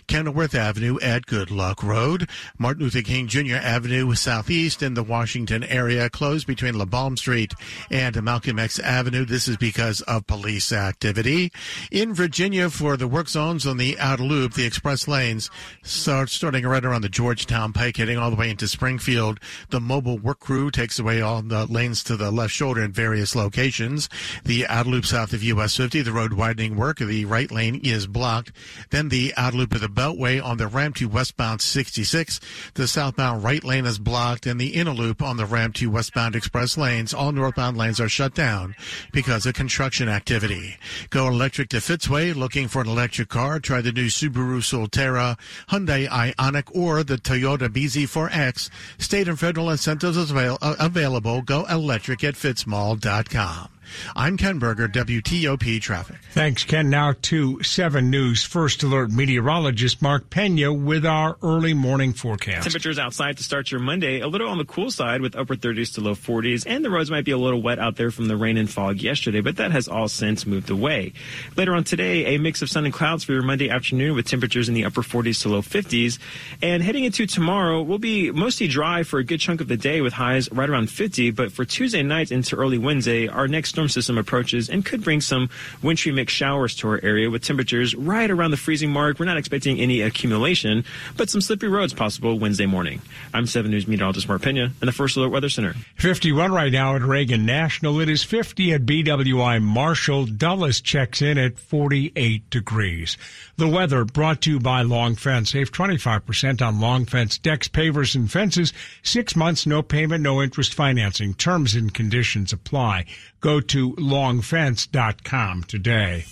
Kenilworth 0.07 0.55
Avenue 0.55 0.99
at 1.01 1.25
Good 1.25 1.51
Luck 1.51 1.81
Road, 1.81 2.29
Martin 2.57 2.83
Luther 2.83 3.01
King 3.01 3.27
Jr. 3.27 3.55
Avenue 3.55 4.13
southeast 4.15 4.83
in 4.83 4.93
the 4.93 5.03
Washington 5.03 5.63
area 5.63 6.09
closed 6.09 6.45
between 6.47 6.73
Labaum 6.73 7.17
Street 7.17 7.53
and 7.89 8.21
Malcolm 8.21 8.59
X 8.59 8.79
Avenue. 8.79 9.25
This 9.25 9.47
is 9.47 9.57
because 9.57 10.01
of 10.01 10.27
police 10.27 10.71
activity. 10.71 11.51
In 11.91 12.13
Virginia 12.13 12.69
for 12.69 12.97
the 12.97 13.07
work 13.07 13.29
zones 13.29 13.65
on 13.65 13.77
the 13.77 13.97
outer 13.99 14.23
loop, 14.23 14.53
the 14.53 14.65
express 14.65 15.07
lanes 15.07 15.49
start 15.81 16.29
starting 16.29 16.65
right 16.65 16.83
around 16.83 17.03
the 17.03 17.09
Georgetown 17.09 17.71
Pike, 17.71 17.97
heading 17.97 18.17
all 18.17 18.29
the 18.29 18.35
way 18.35 18.49
into 18.49 18.67
Springfield. 18.67 19.39
The 19.69 19.79
mobile 19.79 20.17
work 20.17 20.39
crew 20.39 20.71
takes 20.71 20.99
away 20.99 21.21
all 21.21 21.41
the 21.41 21.65
lanes 21.65 22.03
to 22.03 22.17
the 22.17 22.31
left 22.31 22.53
shoulder 22.53 22.83
in 22.83 22.91
various 22.91 23.35
locations. 23.35 24.09
The 24.43 24.67
outer 24.67 24.89
loop 24.89 25.05
south 25.05 25.33
of 25.33 25.43
US 25.43 25.77
50, 25.77 26.01
the 26.01 26.11
road 26.11 26.33
widening 26.33 26.75
work, 26.75 26.97
the 26.99 27.25
right 27.25 27.51
lane 27.51 27.79
is 27.83 28.07
blocked. 28.07 28.51
Then 28.89 29.09
the 29.09 29.33
outer 29.37 29.57
loop 29.57 29.75
of 29.75 29.81
the 29.81 29.87
Beltway 29.87 30.43
on 30.43 30.57
the 30.57 30.67
ramp 30.67 30.95
to 30.97 31.05
westbound 31.07 31.61
66. 31.61 32.39
The 32.73 32.87
southbound 32.87 33.43
right 33.43 33.63
lane 33.63 33.85
is 33.85 33.99
blocked 33.99 34.45
and 34.45 34.59
the 34.59 34.75
inner 34.75 34.91
loop 34.91 35.21
on 35.21 35.37
the 35.37 35.45
ramp 35.45 35.75
to 35.75 35.87
westbound 35.87 36.35
express 36.35 36.77
lanes. 36.77 37.13
All 37.13 37.31
northbound 37.31 37.77
lanes 37.77 38.01
are 38.01 38.09
shut 38.09 38.33
down 38.33 38.75
because 39.11 39.45
of 39.45 39.53
construction 39.53 40.09
activity. 40.09 40.77
Go 41.09 41.27
electric 41.27 41.69
to 41.69 41.77
Fitzway 41.77 42.35
looking 42.35 42.67
for 42.67 42.81
an 42.81 42.87
electric 42.89 43.29
car. 43.29 43.59
Try 43.59 43.81
the 43.81 43.91
new 43.91 44.07
Subaru 44.07 44.61
Solterra, 44.61 45.37
Hyundai 45.69 46.07
Ioniq, 46.07 46.75
or 46.75 47.03
the 47.03 47.17
Toyota 47.17 47.69
BZ4X. 47.69 48.69
State 48.97 49.27
and 49.27 49.39
federal 49.39 49.69
incentives 49.69 50.17
avail- 50.17 50.57
uh, 50.61 50.75
available. 50.79 51.41
Go 51.41 51.65
electric 51.65 52.23
at 52.23 52.35
fitzmall.com. 52.35 53.69
I'm 54.15 54.37
Ken 54.37 54.59
Berger, 54.59 54.87
WTOP 54.87 55.81
Traffic. 55.81 56.17
Thanks, 56.31 56.63
Ken. 56.63 56.89
Now 56.89 57.13
to 57.23 57.61
7 57.63 58.09
News 58.09 58.43
First 58.43 58.83
Alert 58.83 59.11
meteorologist 59.11 60.01
Mark 60.01 60.29
Pena 60.29 60.73
with 60.73 61.05
our 61.05 61.37
early 61.41 61.73
morning 61.73 62.13
forecast. 62.13 62.63
Temperatures 62.63 62.99
outside 62.99 63.37
to 63.37 63.43
start 63.43 63.71
your 63.71 63.79
Monday 63.79 64.19
a 64.19 64.27
little 64.27 64.49
on 64.49 64.57
the 64.57 64.65
cool 64.65 64.91
side 64.91 65.21
with 65.21 65.35
upper 65.35 65.55
30s 65.55 65.93
to 65.95 66.01
low 66.01 66.15
40s, 66.15 66.65
and 66.67 66.83
the 66.83 66.89
roads 66.89 67.09
might 67.09 67.25
be 67.25 67.31
a 67.31 67.37
little 67.37 67.61
wet 67.61 67.79
out 67.79 67.95
there 67.95 68.11
from 68.11 68.27
the 68.27 68.35
rain 68.35 68.57
and 68.57 68.69
fog 68.69 69.01
yesterday, 69.01 69.41
but 69.41 69.57
that 69.57 69.71
has 69.71 69.87
all 69.87 70.07
since 70.07 70.45
moved 70.45 70.69
away. 70.69 71.13
Later 71.55 71.73
on 71.73 71.83
today, 71.83 72.35
a 72.35 72.39
mix 72.39 72.61
of 72.61 72.69
sun 72.69 72.85
and 72.85 72.93
clouds 72.93 73.23
for 73.23 73.33
your 73.33 73.43
Monday 73.43 73.69
afternoon 73.69 74.15
with 74.15 74.27
temperatures 74.27 74.67
in 74.67 74.75
the 74.75 74.85
upper 74.85 75.01
40s 75.01 75.41
to 75.43 75.49
low 75.49 75.61
50s. 75.61 76.19
And 76.61 76.83
heading 76.83 77.03
into 77.03 77.25
tomorrow, 77.25 77.81
we'll 77.81 77.97
be 77.99 78.31
mostly 78.31 78.67
dry 78.67 79.03
for 79.03 79.19
a 79.19 79.23
good 79.23 79.39
chunk 79.39 79.61
of 79.61 79.67
the 79.67 79.77
day 79.77 80.01
with 80.01 80.13
highs 80.13 80.51
right 80.51 80.69
around 80.69 80.89
50, 80.89 81.31
but 81.31 81.51
for 81.51 81.65
Tuesday 81.65 82.03
night 82.03 82.31
into 82.31 82.55
early 82.55 82.77
Wednesday, 82.77 83.27
our 83.27 83.47
next 83.47 83.76
storm 83.77 83.89
system 83.89 84.17
approaches 84.17 84.71
and 84.71 84.83
could 84.83 85.03
bring 85.03 85.21
some 85.21 85.51
wintry 85.83 86.11
mixed 86.11 86.35
showers 86.35 86.73
to 86.73 86.87
our 86.87 86.99
area 87.03 87.29
with 87.29 87.43
temperatures 87.43 87.93
right 87.93 88.31
around 88.31 88.49
the 88.49 88.57
freezing 88.57 88.89
mark. 88.89 89.19
We're 89.19 89.27
not 89.27 89.37
expecting 89.37 89.79
any 89.79 90.01
accumulation, 90.01 90.83
but 91.15 91.29
some 91.29 91.41
slippery 91.41 91.69
roads 91.69 91.93
possible 91.93 92.39
Wednesday 92.39 92.65
morning. 92.65 93.03
I'm 93.35 93.45
7 93.45 93.69
News 93.69 93.87
meteorologist 93.87 94.27
Mark 94.27 94.41
Pena 94.41 94.71
in 94.81 94.85
the 94.87 94.91
First 94.91 95.15
Alert 95.15 95.29
Weather 95.29 95.49
Center. 95.49 95.75
51 95.97 96.51
right 96.51 96.71
now 96.71 96.95
at 96.95 97.03
Reagan 97.03 97.45
National. 97.45 97.99
It 97.99 98.09
is 98.09 98.23
50 98.23 98.73
at 98.73 98.81
BWI 98.87 99.61
Marshall. 99.61 100.25
Dulles 100.25 100.81
checks 100.81 101.21
in 101.21 101.37
at 101.37 101.59
48 101.59 102.49
degrees. 102.49 103.15
The 103.57 103.67
weather 103.67 104.05
brought 104.05 104.41
to 104.41 104.53
you 104.53 104.59
by 104.59 104.81
Long 104.81 105.13
Fence. 105.13 105.51
Save 105.51 105.71
25% 105.71 106.65
on 106.65 106.79
Long 106.79 107.05
Fence 107.05 107.37
decks, 107.37 107.67
pavers, 107.67 108.15
and 108.15 108.31
fences. 108.31 108.73
Six 109.03 109.35
months, 109.35 109.67
no 109.67 109.83
payment, 109.83 110.23
no 110.23 110.41
interest 110.41 110.73
financing. 110.73 111.35
Terms 111.35 111.75
and 111.75 111.93
conditions 111.93 112.51
apply. 112.51 113.05
Go 113.39 113.61
to 113.67 113.93
longfence.com 113.93 115.63
today. 115.63 116.25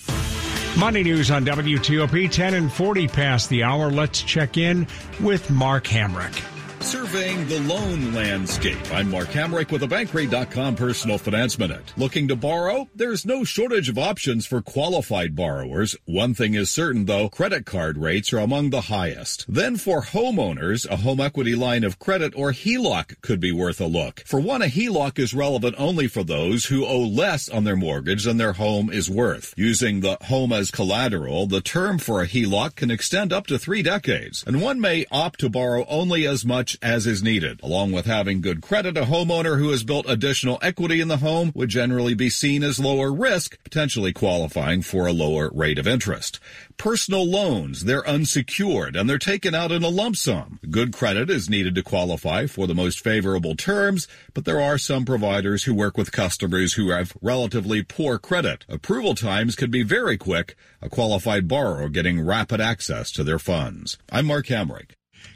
Money 0.78 1.04
news 1.04 1.32
on 1.32 1.46
WTOP 1.46 2.30
10 2.30 2.54
and 2.54 2.72
40 2.72 3.08
past 3.08 3.50
the 3.50 3.64
hour. 3.64 3.90
Let's 3.90 4.22
check 4.22 4.58
in 4.58 4.88
with 5.22 5.50
Mark 5.50 5.86
Hamrick. 5.86 6.55
Surveying 6.86 7.48
the 7.48 7.60
loan 7.62 8.14
landscape. 8.14 8.78
I'm 8.92 9.10
Mark 9.10 9.30
Hamrick 9.30 9.72
with 9.72 9.82
a 9.82 9.88
Bankrate.com 9.88 10.76
personal 10.76 11.18
finance 11.18 11.58
minute. 11.58 11.94
Looking 11.98 12.28
to 12.28 12.36
borrow? 12.36 12.88
There's 12.94 13.26
no 13.26 13.44
shortage 13.44 13.90
of 13.90 13.98
options 13.98 14.46
for 14.46 14.62
qualified 14.62 15.36
borrowers. 15.36 15.96
One 16.06 16.36
thing 16.36 16.54
is 16.54 16.70
certain 16.70 17.06
though, 17.06 17.28
credit 17.28 17.66
card 17.66 17.98
rates 17.98 18.32
are 18.34 18.38
among 18.38 18.70
the 18.70 18.82
highest. 18.82 19.46
Then 19.50 19.78
for 19.78 20.04
homeowners, 20.04 20.88
a 20.88 20.98
home 20.98 21.20
equity 21.22 21.56
line 21.56 21.84
of 21.84 21.98
credit 21.98 22.34
or 22.36 22.52
HELOC 22.52 23.20
could 23.22 23.40
be 23.40 23.52
worth 23.52 23.82
a 23.82 23.88
look. 23.88 24.22
For 24.28 24.40
one, 24.40 24.62
a 24.62 24.68
HELOC 24.68 25.18
is 25.18 25.34
relevant 25.34 25.76
only 25.80 26.08
for 26.08 26.24
those 26.24 26.66
who 26.66 26.86
owe 26.86 27.02
less 27.02 27.50
on 27.50 27.64
their 27.64 27.76
mortgage 27.76 28.26
than 28.26 28.38
their 28.38 28.54
home 28.54 28.92
is 28.92 29.10
worth. 29.10 29.56
Using 29.58 30.02
the 30.02 30.20
home 30.26 30.54
as 30.54 30.70
collateral, 30.70 31.48
the 31.48 31.62
term 31.62 31.98
for 31.98 32.22
a 32.22 32.28
HELOC 32.28 32.76
can 32.76 32.92
extend 32.92 33.34
up 33.34 33.48
to 33.48 33.58
three 33.58 33.82
decades, 33.82 34.44
and 34.46 34.62
one 34.62 34.80
may 34.80 35.08
opt 35.10 35.40
to 35.40 35.50
borrow 35.50 35.84
only 35.88 36.28
as 36.28 36.46
much 36.46 36.75
as 36.82 37.08
is 37.08 37.24
needed. 37.24 37.60
Along 37.64 37.92
with 37.92 38.06
having 38.06 38.42
good 38.42 38.62
credit, 38.62 38.98
a 38.98 39.04
homeowner 39.04 39.58
who 39.58 39.70
has 39.70 39.84
built 39.84 40.10
additional 40.10 40.60
equity 40.62 41.02
in 41.02 41.08
the 41.08 41.18
home 41.18 41.52
would 41.56 41.70
generally 41.70 42.14
be 42.14 42.30
seen 42.30 42.64
as 42.64 42.80
lower 42.80 43.12
risk, 43.12 43.62
potentially 43.64 44.14
qualifying 44.14 44.82
for 44.82 45.08
a 45.08 45.14
lower 45.14 45.50
rate 45.54 45.80
of 45.80 45.88
interest. 45.88 46.40
Personal 46.78 47.26
loans, 47.26 47.86
they're 47.86 48.08
unsecured 48.08 48.96
and 48.96 49.10
they're 49.10 49.18
taken 49.18 49.56
out 49.56 49.72
in 49.72 49.84
a 49.84 49.90
lump 49.90 50.16
sum. 50.16 50.60
Good 50.70 50.92
credit 50.94 51.30
is 51.30 51.50
needed 51.50 51.76
to 51.76 51.84
qualify 51.84 52.48
for 52.48 52.68
the 52.68 52.76
most 52.76 53.00
favorable 53.00 53.56
terms, 53.56 54.08
but 54.34 54.46
there 54.46 54.60
are 54.60 54.78
some 54.78 55.06
providers 55.06 55.64
who 55.64 55.74
work 55.74 55.98
with 55.98 56.12
customers 56.12 56.74
who 56.74 56.90
have 56.90 57.14
relatively 57.22 57.82
poor 57.82 58.18
credit. 58.18 58.66
Approval 58.68 59.16
times 59.16 59.56
can 59.56 59.72
be 59.72 59.84
very 59.84 60.18
quick, 60.18 60.56
a 60.82 60.90
qualified 60.90 61.48
borrower 61.48 61.90
getting 61.90 62.26
rapid 62.26 62.60
access 62.60 63.12
to 63.12 63.24
their 63.24 63.40
funds. 63.40 63.98
I'm 64.12 64.26
Mark 64.26 64.48
Hamrick. 64.48 64.92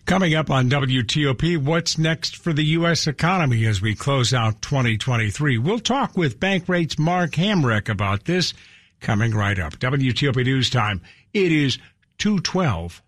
Coming 0.06 0.36
up 0.36 0.50
on 0.50 0.70
WTOP, 0.70 1.58
what's 1.58 1.98
next 1.98 2.38
for 2.38 2.54
the 2.54 2.64
U.S. 2.64 3.08
economy 3.08 3.66
as 3.66 3.82
we 3.82 3.96
close 3.96 4.34
out 4.34 4.62
2023? 4.62 5.58
We'll 5.58 5.80
talk 5.80 6.18
with 6.18 6.40
Bankrate's 6.40 6.98
Mark 6.98 7.32
Hamrick 7.32 7.90
about 7.90 8.26
this 8.26 8.54
coming 9.00 9.32
right 9.32 9.60
up. 9.60 9.74
WTOP 9.74 10.44
News 10.44 10.70
Time. 10.70 11.02
It 11.34 11.52
is 11.52 11.78
212. 12.18 13.02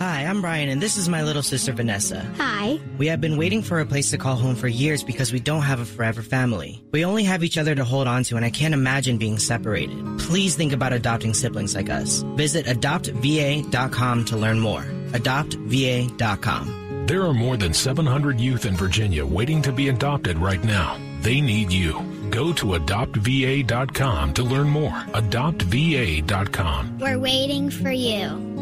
Hi, 0.00 0.26
I'm 0.26 0.42
Brian, 0.42 0.68
and 0.68 0.80
this 0.80 0.96
is 0.96 1.08
my 1.08 1.22
little 1.22 1.42
sister 1.42 1.72
Vanessa. 1.72 2.24
Hi. 2.36 2.78
We 2.98 3.08
have 3.08 3.20
been 3.20 3.36
waiting 3.36 3.62
for 3.62 3.80
a 3.80 3.86
place 3.86 4.10
to 4.10 4.18
call 4.18 4.36
home 4.36 4.54
for 4.54 4.68
years 4.68 5.02
because 5.02 5.32
we 5.32 5.40
don't 5.40 5.62
have 5.62 5.80
a 5.80 5.84
forever 5.84 6.22
family. 6.22 6.84
We 6.92 7.04
only 7.04 7.24
have 7.24 7.42
each 7.42 7.58
other 7.58 7.74
to 7.74 7.84
hold 7.84 8.06
on 8.06 8.22
to, 8.24 8.36
and 8.36 8.44
I 8.44 8.50
can't 8.50 8.74
imagine 8.74 9.18
being 9.18 9.38
separated. 9.38 9.98
Please 10.18 10.54
think 10.54 10.72
about 10.72 10.92
adopting 10.92 11.34
siblings 11.34 11.74
like 11.74 11.90
us. 11.90 12.22
Visit 12.36 12.66
adoptva.com 12.66 14.24
to 14.26 14.36
learn 14.36 14.60
more. 14.60 14.86
AdoptVA.com. 15.12 17.06
There 17.06 17.22
are 17.22 17.32
more 17.32 17.56
than 17.56 17.72
700 17.72 18.38
youth 18.38 18.66
in 18.66 18.76
Virginia 18.76 19.24
waiting 19.24 19.62
to 19.62 19.72
be 19.72 19.88
adopted 19.88 20.38
right 20.38 20.62
now. 20.62 21.00
They 21.22 21.40
need 21.40 21.72
you. 21.72 22.02
Go 22.30 22.52
to 22.52 22.78
adoptva.com 22.78 24.34
to 24.34 24.42
learn 24.42 24.68
more. 24.68 24.90
Adoptva.com. 24.90 26.98
We're 26.98 27.18
waiting 27.18 27.70
for 27.70 27.90
you. 27.90 28.58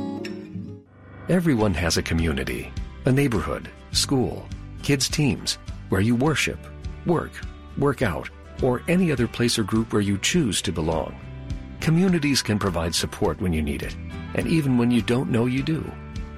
Everyone 1.29 1.75
has 1.75 1.97
a 1.97 2.03
community, 2.03 2.73
a 3.05 3.11
neighborhood, 3.11 3.69
school, 3.91 4.49
kids' 4.85 5.09
teams, 5.09 5.59
where 5.89 6.01
you 6.01 6.15
worship, 6.15 6.61
work, 7.05 7.33
work 7.77 8.03
out, 8.03 8.31
or 8.63 8.83
any 8.87 9.11
other 9.11 9.27
place 9.27 9.59
or 9.59 9.65
group 9.65 9.93
where 9.93 10.03
you 10.03 10.19
choose 10.19 10.63
to 10.63 10.71
belong. 10.71 11.19
Communities 11.81 12.43
can 12.43 12.61
provide 12.61 12.95
support 12.95 13.41
when 13.41 13.53
you 13.53 13.61
need 13.61 13.83
it, 13.83 13.97
and 14.35 14.47
even 14.47 14.79
when 14.79 14.93
you 14.93 15.03
don't 15.03 15.31
know 15.31 15.47
you 15.47 15.65
do. 15.65 15.85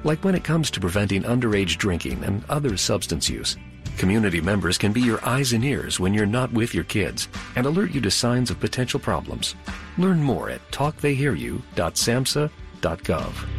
Like 0.09 0.25
when 0.25 0.35
it 0.35 0.43
comes 0.43 0.71
to 0.71 0.81
preventing 0.81 1.23
underage 1.25 1.77
drinking 1.77 2.25
and 2.25 2.43
other 2.49 2.79
substance 2.79 3.29
use. 3.29 3.59
Community 3.99 4.41
members 4.41 4.79
can 4.79 4.91
be 4.91 5.03
your 5.03 5.23
eyes 5.23 5.53
and 5.53 5.63
ears 5.63 6.01
when 6.01 6.15
you're 6.15 6.25
not 6.25 6.51
with 6.51 6.73
your 6.73 6.85
kids 6.85 7.29
and 7.57 7.67
alert 7.67 7.91
you 7.91 8.01
to 8.01 8.11
signs 8.11 8.51
of 8.51 8.59
potential 8.59 8.99
problems. 8.99 9.55
Learn 9.99 10.23
more 10.23 10.49
at 10.49 10.67
talktheyhearyou.samhsa.gov. 10.71 13.58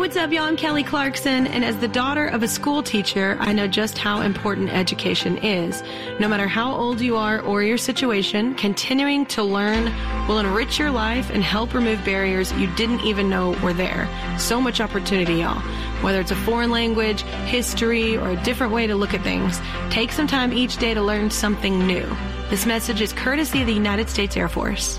What's 0.00 0.16
up, 0.16 0.32
y'all? 0.32 0.44
I'm 0.44 0.56
Kelly 0.56 0.82
Clarkson, 0.82 1.46
and 1.46 1.62
as 1.62 1.76
the 1.76 1.86
daughter 1.86 2.26
of 2.26 2.42
a 2.42 2.48
school 2.48 2.82
teacher, 2.82 3.36
I 3.38 3.52
know 3.52 3.68
just 3.68 3.98
how 3.98 4.22
important 4.22 4.70
education 4.70 5.36
is. 5.36 5.82
No 6.18 6.26
matter 6.26 6.48
how 6.48 6.74
old 6.74 7.02
you 7.02 7.18
are 7.18 7.40
or 7.40 7.62
your 7.62 7.76
situation, 7.76 8.54
continuing 8.54 9.26
to 9.26 9.42
learn 9.42 9.92
will 10.26 10.38
enrich 10.38 10.78
your 10.78 10.90
life 10.90 11.28
and 11.28 11.44
help 11.44 11.74
remove 11.74 12.02
barriers 12.02 12.50
you 12.52 12.66
didn't 12.76 13.00
even 13.00 13.28
know 13.28 13.50
were 13.62 13.74
there. 13.74 14.08
So 14.38 14.58
much 14.58 14.80
opportunity, 14.80 15.34
y'all. 15.34 15.60
Whether 16.02 16.20
it's 16.20 16.30
a 16.30 16.36
foreign 16.36 16.70
language, 16.70 17.20
history, 17.44 18.16
or 18.16 18.30
a 18.30 18.42
different 18.42 18.72
way 18.72 18.86
to 18.86 18.94
look 18.94 19.12
at 19.12 19.22
things, 19.22 19.60
take 19.90 20.12
some 20.12 20.26
time 20.26 20.54
each 20.54 20.78
day 20.78 20.94
to 20.94 21.02
learn 21.02 21.30
something 21.30 21.86
new. 21.86 22.08
This 22.48 22.64
message 22.64 23.02
is 23.02 23.12
courtesy 23.12 23.60
of 23.60 23.66
the 23.66 23.74
United 23.74 24.08
States 24.08 24.34
Air 24.34 24.48
Force. 24.48 24.98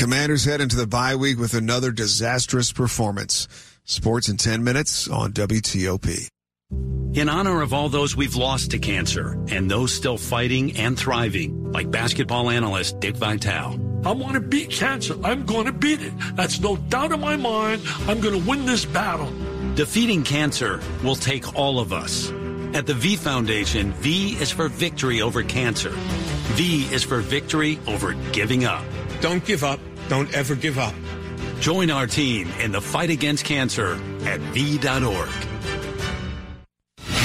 Commanders 0.00 0.46
head 0.46 0.62
into 0.62 0.76
the 0.76 0.86
bye 0.86 1.14
week 1.14 1.38
with 1.38 1.52
another 1.52 1.90
disastrous 1.90 2.72
performance. 2.72 3.46
Sports 3.84 4.30
in 4.30 4.38
10 4.38 4.64
minutes 4.64 5.06
on 5.08 5.34
WTOP. 5.34 6.26
In 7.12 7.28
honor 7.28 7.60
of 7.60 7.74
all 7.74 7.90
those 7.90 8.16
we've 8.16 8.34
lost 8.34 8.70
to 8.70 8.78
cancer 8.78 9.32
and 9.50 9.70
those 9.70 9.92
still 9.92 10.16
fighting 10.16 10.74
and 10.78 10.98
thriving, 10.98 11.70
like 11.72 11.90
basketball 11.90 12.48
analyst 12.48 12.98
Dick 13.00 13.14
Vitale. 13.14 13.78
I 14.02 14.12
want 14.12 14.36
to 14.36 14.40
beat 14.40 14.70
cancer. 14.70 15.18
I'm 15.22 15.44
going 15.44 15.66
to 15.66 15.72
beat 15.72 16.00
it. 16.00 16.14
That's 16.34 16.60
no 16.60 16.78
doubt 16.78 17.12
in 17.12 17.20
my 17.20 17.36
mind. 17.36 17.82
I'm 18.08 18.22
going 18.22 18.40
to 18.40 18.48
win 18.48 18.64
this 18.64 18.86
battle. 18.86 19.30
Defeating 19.74 20.24
cancer 20.24 20.80
will 21.04 21.14
take 21.14 21.54
all 21.54 21.78
of 21.78 21.92
us. 21.92 22.30
At 22.72 22.86
the 22.86 22.94
V 22.94 23.16
Foundation, 23.16 23.92
V 23.92 24.30
is 24.40 24.50
for 24.50 24.68
victory 24.68 25.20
over 25.20 25.42
cancer. 25.42 25.90
V 25.90 26.84
is 26.90 27.02
for 27.02 27.20
victory 27.20 27.78
over 27.86 28.14
giving 28.32 28.64
up. 28.64 28.82
Don't 29.20 29.44
give 29.44 29.62
up. 29.62 29.78
Don't 30.10 30.34
ever 30.34 30.56
give 30.56 30.76
up. 30.76 30.92
Join 31.60 31.88
our 31.88 32.08
team 32.08 32.48
in 32.58 32.72
the 32.72 32.80
fight 32.80 33.10
against 33.10 33.44
cancer 33.44 33.92
at 34.24 34.40
V.org. 34.40 35.28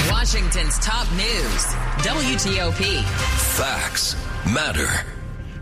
Washington's 0.08 0.78
top 0.78 1.10
news 1.10 1.64
WTOP. 2.06 3.02
Facts 3.56 4.14
matter. 4.54 4.86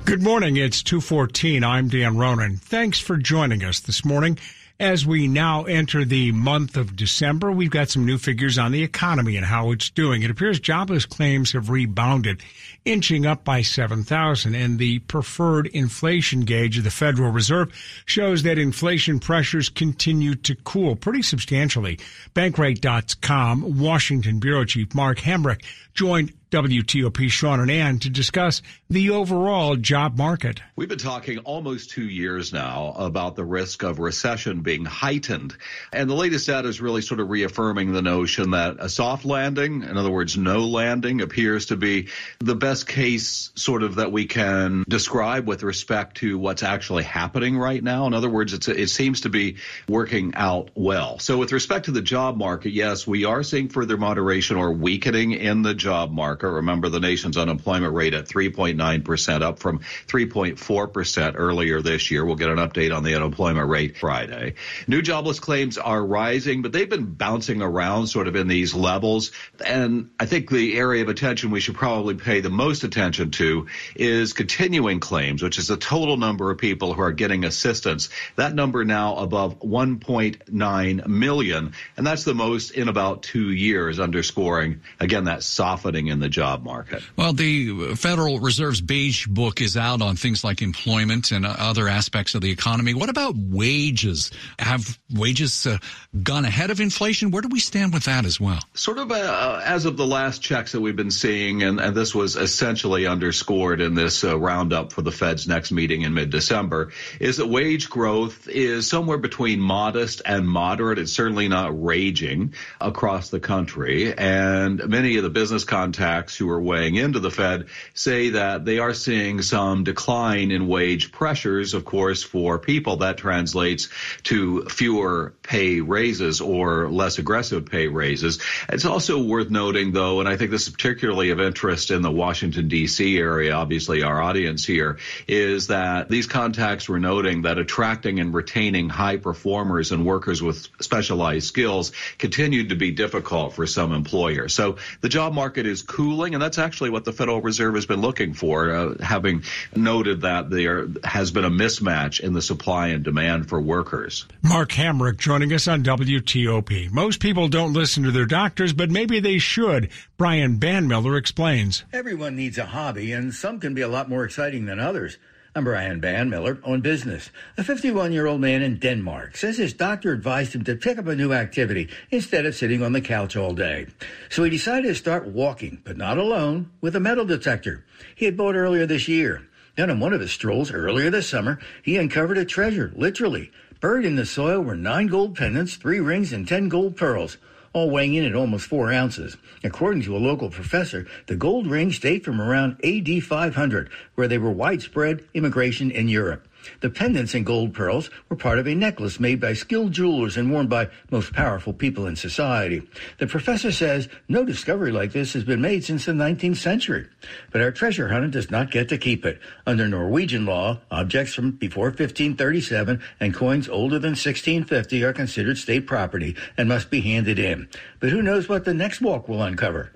Good 0.04 0.22
morning. 0.22 0.58
It's 0.58 0.82
214. 0.82 1.64
I'm 1.64 1.88
Dan 1.88 2.18
Ronan. 2.18 2.58
Thanks 2.58 3.00
for 3.00 3.16
joining 3.16 3.64
us 3.64 3.80
this 3.80 4.04
morning. 4.04 4.38
As 4.84 5.06
we 5.06 5.28
now 5.28 5.64
enter 5.64 6.04
the 6.04 6.30
month 6.32 6.76
of 6.76 6.94
December, 6.94 7.50
we've 7.50 7.70
got 7.70 7.88
some 7.88 8.04
new 8.04 8.18
figures 8.18 8.58
on 8.58 8.70
the 8.70 8.82
economy 8.82 9.38
and 9.38 9.46
how 9.46 9.70
it's 9.70 9.88
doing. 9.88 10.22
It 10.22 10.30
appears 10.30 10.60
jobless 10.60 11.06
claims 11.06 11.52
have 11.52 11.70
rebounded, 11.70 12.42
inching 12.84 13.24
up 13.24 13.44
by 13.44 13.62
7,000, 13.62 14.54
and 14.54 14.78
the 14.78 14.98
preferred 14.98 15.68
inflation 15.68 16.42
gauge 16.42 16.76
of 16.76 16.84
the 16.84 16.90
Federal 16.90 17.30
Reserve 17.30 17.72
shows 18.04 18.42
that 18.42 18.58
inflation 18.58 19.20
pressures 19.20 19.70
continue 19.70 20.34
to 20.34 20.54
cool 20.54 20.96
pretty 20.96 21.22
substantially. 21.22 21.98
Bankrate.com 22.34 23.78
Washington 23.78 24.38
Bureau 24.38 24.66
Chief 24.66 24.94
Mark 24.94 25.16
Hamrick 25.20 25.64
joined 25.94 26.34
WTOP 26.50 27.28
Sean 27.30 27.60
and 27.60 27.70
Ann 27.70 27.98
to 28.00 28.10
discuss 28.10 28.62
the 28.88 29.10
overall 29.10 29.76
job 29.76 30.16
market. 30.16 30.60
We've 30.76 30.88
been 30.88 30.98
talking 30.98 31.38
almost 31.38 31.90
two 31.90 32.08
years 32.08 32.52
now 32.52 32.94
about 32.96 33.34
the 33.34 33.44
risk 33.44 33.82
of 33.82 33.98
recession 33.98 34.60
being 34.60 34.84
heightened. 34.84 35.56
And 35.92 36.08
the 36.08 36.14
latest 36.14 36.46
data 36.46 36.68
is 36.68 36.80
really 36.80 37.02
sort 37.02 37.20
of 37.20 37.30
reaffirming 37.30 37.92
the 37.92 38.02
notion 38.02 38.50
that 38.52 38.76
a 38.78 38.88
soft 38.88 39.24
landing, 39.24 39.82
in 39.82 39.96
other 39.96 40.10
words, 40.10 40.36
no 40.36 40.60
landing, 40.66 41.22
appears 41.22 41.66
to 41.66 41.76
be 41.76 42.08
the 42.38 42.54
best 42.54 42.86
case 42.86 43.50
sort 43.54 43.82
of 43.82 43.96
that 43.96 44.12
we 44.12 44.26
can 44.26 44.84
describe 44.88 45.48
with 45.48 45.62
respect 45.62 46.18
to 46.18 46.38
what's 46.38 46.62
actually 46.62 47.04
happening 47.04 47.58
right 47.58 47.82
now. 47.82 48.06
In 48.06 48.14
other 48.14 48.30
words, 48.30 48.68
it 48.68 48.90
seems 48.90 49.22
to 49.22 49.28
be 49.28 49.56
working 49.88 50.34
out 50.34 50.70
well. 50.74 51.18
So 51.18 51.38
with 51.38 51.52
respect 51.52 51.86
to 51.86 51.90
the 51.90 52.02
job 52.02 52.36
market, 52.36 52.70
yes, 52.70 53.06
we 53.06 53.24
are 53.24 53.42
seeing 53.42 53.68
further 53.68 53.96
moderation 53.96 54.56
or 54.56 54.70
weakening 54.72 55.32
in 55.32 55.62
the 55.62 55.74
job 55.74 56.12
market. 56.12 56.43
Remember 56.52 56.88
the 56.88 57.00
nation's 57.00 57.36
unemployment 57.36 57.94
rate 57.94 58.14
at 58.14 58.26
3.9%, 58.26 59.42
up 59.42 59.58
from 59.58 59.80
3.4% 59.80 61.34
earlier 61.36 61.80
this 61.82 62.10
year. 62.10 62.24
We'll 62.24 62.36
get 62.36 62.50
an 62.50 62.58
update 62.58 62.94
on 62.94 63.02
the 63.02 63.14
unemployment 63.14 63.68
rate 63.68 63.96
Friday. 63.96 64.54
New 64.86 65.02
jobless 65.02 65.40
claims 65.40 65.78
are 65.78 66.04
rising, 66.04 66.62
but 66.62 66.72
they've 66.72 66.88
been 66.88 67.06
bouncing 67.06 67.62
around 67.62 68.06
sort 68.08 68.28
of 68.28 68.36
in 68.36 68.48
these 68.48 68.74
levels. 68.74 69.32
And 69.64 70.10
I 70.18 70.26
think 70.26 70.50
the 70.50 70.76
area 70.78 71.02
of 71.02 71.08
attention 71.08 71.50
we 71.50 71.60
should 71.60 71.74
probably 71.74 72.14
pay 72.14 72.40
the 72.40 72.50
most 72.50 72.84
attention 72.84 73.30
to 73.32 73.66
is 73.94 74.32
continuing 74.32 75.00
claims, 75.00 75.42
which 75.42 75.58
is 75.58 75.68
the 75.68 75.76
total 75.76 76.16
number 76.16 76.50
of 76.50 76.58
people 76.58 76.94
who 76.94 77.02
are 77.02 77.12
getting 77.12 77.44
assistance. 77.44 78.08
That 78.36 78.54
number 78.54 78.84
now 78.84 79.16
above 79.16 79.60
1.9 79.60 81.06
million. 81.06 81.72
And 81.96 82.06
that's 82.06 82.24
the 82.24 82.34
most 82.34 82.70
in 82.72 82.88
about 82.88 83.22
two 83.22 83.50
years, 83.50 84.00
underscoring, 84.00 84.80
again, 85.00 85.24
that 85.24 85.42
softening 85.42 86.08
in 86.08 86.20
the 86.20 86.23
job 86.28 86.62
market. 86.64 87.02
Well, 87.16 87.32
the 87.32 87.94
Federal 87.96 88.40
Reserve's 88.40 88.80
beige 88.80 89.26
book 89.26 89.60
is 89.60 89.76
out 89.76 90.02
on 90.02 90.16
things 90.16 90.44
like 90.44 90.62
employment 90.62 91.32
and 91.32 91.44
other 91.44 91.88
aspects 91.88 92.34
of 92.34 92.40
the 92.40 92.50
economy. 92.50 92.94
What 92.94 93.08
about 93.08 93.34
wages? 93.36 94.30
Have 94.58 94.98
wages 95.12 95.66
uh, 95.66 95.78
gone 96.22 96.44
ahead 96.44 96.70
of 96.70 96.80
inflation? 96.80 97.30
Where 97.30 97.42
do 97.42 97.48
we 97.48 97.60
stand 97.60 97.92
with 97.92 98.04
that 98.04 98.24
as 98.24 98.40
well? 98.40 98.60
Sort 98.74 98.98
of 98.98 99.10
uh, 99.10 99.60
as 99.64 99.84
of 99.84 99.96
the 99.96 100.06
last 100.06 100.42
checks 100.42 100.72
that 100.72 100.80
we've 100.80 100.96
been 100.96 101.10
seeing, 101.10 101.62
and, 101.62 101.80
and 101.80 101.96
this 101.96 102.14
was 102.14 102.36
essentially 102.36 103.06
underscored 103.06 103.80
in 103.80 103.94
this 103.94 104.24
uh, 104.24 104.38
roundup 104.38 104.92
for 104.92 105.02
the 105.02 105.12
Fed's 105.12 105.46
next 105.46 105.72
meeting 105.72 106.02
in 106.02 106.14
mid-December, 106.14 106.92
is 107.20 107.36
that 107.36 107.46
wage 107.46 107.90
growth 107.90 108.48
is 108.48 108.88
somewhere 108.88 109.18
between 109.18 109.60
modest 109.60 110.22
and 110.24 110.48
moderate. 110.48 110.98
It's 110.98 111.12
certainly 111.12 111.48
not 111.48 111.82
raging 111.82 112.54
across 112.80 113.30
the 113.30 113.40
country, 113.40 114.14
and 114.16 114.86
many 114.88 115.16
of 115.16 115.22
the 115.22 115.30
business 115.30 115.64
contacts 115.64 116.13
who 116.36 116.48
are 116.50 116.60
weighing 116.60 116.94
into 116.94 117.20
the 117.20 117.30
Fed 117.30 117.66
say 117.92 118.30
that 118.30 118.64
they 118.64 118.78
are 118.78 118.94
seeing 118.94 119.42
some 119.42 119.84
decline 119.84 120.50
in 120.50 120.68
wage 120.68 121.12
pressures. 121.12 121.74
Of 121.74 121.84
course, 121.84 122.22
for 122.22 122.58
people 122.58 122.96
that 122.98 123.18
translates 123.18 123.88
to 124.24 124.64
fewer 124.66 125.34
pay 125.42 125.80
raises 125.80 126.40
or 126.40 126.88
less 126.90 127.18
aggressive 127.18 127.66
pay 127.66 127.88
raises. 127.88 128.40
It's 128.68 128.84
also 128.84 129.22
worth 129.22 129.50
noting 129.50 129.92
though, 129.92 130.20
and 130.20 130.28
I 130.28 130.36
think 130.36 130.50
this 130.50 130.66
is 130.66 130.72
particularly 130.72 131.30
of 131.30 131.40
interest 131.40 131.90
in 131.90 132.02
the 132.02 132.10
Washington 132.10 132.68
DC 132.68 133.18
area, 133.18 133.54
obviously 133.54 134.02
our 134.02 134.20
audience 134.20 134.64
here, 134.64 134.98
is 135.26 135.68
that 135.68 136.08
these 136.08 136.26
contacts 136.26 136.88
were 136.88 137.00
noting 137.00 137.42
that 137.42 137.58
attracting 137.58 138.20
and 138.20 138.32
retaining 138.32 138.88
high 138.88 139.16
performers 139.16 139.92
and 139.92 140.06
workers 140.06 140.42
with 140.42 140.68
specialized 140.80 141.46
skills 141.46 141.92
continued 142.18 142.70
to 142.70 142.76
be 142.76 142.90
difficult 142.90 143.54
for 143.54 143.66
some 143.66 143.92
employers. 143.92 144.54
So 144.54 144.76
the 145.00 145.08
job 145.08 145.34
market 145.34 145.66
is 145.66 145.82
cooling, 146.04 146.34
and 146.34 146.42
that's 146.42 146.58
actually 146.58 146.90
what 146.90 147.06
the 147.06 147.12
Federal 147.12 147.40
Reserve 147.40 147.74
has 147.76 147.86
been 147.86 148.02
looking 148.02 148.34
for, 148.34 148.70
uh, 148.70 149.02
having 149.02 149.42
noted 149.74 150.20
that 150.20 150.50
there 150.50 150.86
has 151.02 151.30
been 151.30 151.44
a 151.44 151.50
mismatch 151.50 152.20
in 152.20 152.34
the 152.34 152.42
supply 152.42 152.88
and 152.88 153.02
demand 153.02 153.48
for 153.48 153.58
workers. 153.58 154.26
Mark 154.42 154.72
Hamrick 154.72 155.16
joining 155.16 155.50
us 155.54 155.66
on 155.66 155.82
WTOP. 155.82 156.90
Most 156.92 157.20
people 157.20 157.48
don't 157.48 157.72
listen 157.72 158.02
to 158.02 158.10
their 158.10 158.26
doctors, 158.26 158.74
but 158.74 158.90
maybe 158.90 159.18
they 159.18 159.38
should. 159.38 159.88
Brian 160.18 160.58
Banmiller 160.58 161.18
explains. 161.18 161.84
Everyone 161.90 162.36
needs 162.36 162.58
a 162.58 162.66
hobby, 162.66 163.12
and 163.12 163.32
some 163.32 163.58
can 163.58 163.72
be 163.72 163.80
a 163.80 163.88
lot 163.88 164.10
more 164.10 164.26
exciting 164.26 164.66
than 164.66 164.78
others. 164.78 165.16
I'm 165.56 165.62
Brian 165.62 166.00
Banmiller 166.00 166.58
on 166.66 166.80
business. 166.80 167.30
A 167.56 167.62
51 167.62 168.12
year 168.12 168.26
old 168.26 168.40
man 168.40 168.60
in 168.60 168.80
Denmark 168.80 169.36
says 169.36 169.56
his 169.56 169.72
doctor 169.72 170.10
advised 170.10 170.52
him 170.52 170.64
to 170.64 170.74
pick 170.74 170.98
up 170.98 171.06
a 171.06 171.14
new 171.14 171.32
activity 171.32 171.90
instead 172.10 172.44
of 172.44 172.56
sitting 172.56 172.82
on 172.82 172.92
the 172.92 173.00
couch 173.00 173.36
all 173.36 173.52
day. 173.52 173.86
So 174.30 174.42
he 174.42 174.50
decided 174.50 174.88
to 174.88 174.96
start 174.96 175.28
walking, 175.28 175.80
but 175.84 175.96
not 175.96 176.18
alone, 176.18 176.72
with 176.80 176.96
a 176.96 177.00
metal 177.00 177.24
detector 177.24 177.84
he 178.16 178.24
had 178.24 178.36
bought 178.36 178.56
earlier 178.56 178.84
this 178.84 179.06
year. 179.06 179.46
Then 179.76 179.90
on 179.90 180.00
one 180.00 180.12
of 180.12 180.20
his 180.20 180.32
strolls 180.32 180.72
earlier 180.72 181.08
this 181.08 181.28
summer, 181.28 181.60
he 181.84 181.98
uncovered 181.98 182.38
a 182.38 182.44
treasure, 182.44 182.92
literally. 182.96 183.52
Buried 183.80 184.06
in 184.06 184.16
the 184.16 184.26
soil 184.26 184.60
were 184.60 184.74
nine 184.74 185.06
gold 185.06 185.36
pendants, 185.36 185.76
three 185.76 186.00
rings, 186.00 186.32
and 186.32 186.48
ten 186.48 186.68
gold 186.68 186.96
pearls 186.96 187.36
all 187.74 187.90
weighing 187.90 188.14
in 188.14 188.24
at 188.24 188.34
almost 188.34 188.66
four 188.66 188.90
ounces. 188.90 189.36
According 189.62 190.02
to 190.04 190.16
a 190.16 190.18
local 190.18 190.48
professor, 190.48 191.06
the 191.26 191.36
gold 191.36 191.66
rings 191.66 191.98
date 191.98 192.24
from 192.24 192.40
around 192.40 192.82
AD 192.82 193.22
500, 193.22 193.90
where 194.14 194.28
they 194.28 194.38
were 194.38 194.50
widespread 194.50 195.24
immigration 195.34 195.90
in 195.90 196.08
Europe. 196.08 196.48
The 196.80 196.90
pendants 196.90 197.34
and 197.34 197.44
gold 197.44 197.74
pearls 197.74 198.10
were 198.28 198.36
part 198.36 198.58
of 198.58 198.66
a 198.66 198.74
necklace 198.74 199.20
made 199.20 199.40
by 199.40 199.52
skilled 199.54 199.92
jewelers 199.92 200.36
and 200.36 200.50
worn 200.50 200.66
by 200.66 200.88
most 201.10 201.32
powerful 201.32 201.72
people 201.72 202.06
in 202.06 202.16
society. 202.16 202.82
The 203.18 203.26
professor 203.26 203.72
says 203.72 204.08
no 204.28 204.44
discovery 204.44 204.92
like 204.92 205.12
this 205.12 205.32
has 205.32 205.44
been 205.44 205.60
made 205.60 205.84
since 205.84 206.04
the 206.04 206.12
19th 206.12 206.56
century. 206.56 207.06
But 207.50 207.60
our 207.60 207.70
treasure 207.70 208.08
hunter 208.08 208.28
does 208.28 208.50
not 208.50 208.70
get 208.70 208.88
to 208.88 208.98
keep 208.98 209.24
it. 209.24 209.40
Under 209.66 209.88
Norwegian 209.88 210.46
law, 210.46 210.80
objects 210.90 211.34
from 211.34 211.52
before 211.52 211.88
1537 211.88 213.00
and 213.20 213.34
coins 213.34 213.68
older 213.68 213.98
than 213.98 214.10
1650 214.10 215.04
are 215.04 215.12
considered 215.12 215.58
state 215.58 215.86
property 215.86 216.36
and 216.56 216.68
must 216.68 216.90
be 216.90 217.00
handed 217.00 217.38
in. 217.38 217.68
But 218.00 218.10
who 218.10 218.22
knows 218.22 218.48
what 218.48 218.64
the 218.64 218.74
next 218.74 219.00
walk 219.00 219.28
will 219.28 219.42
uncover? 219.42 219.92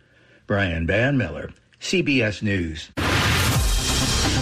Brian 0.47 0.87
Banmiller, 0.87 1.53
CBS 1.81 2.43
News. 2.43 2.91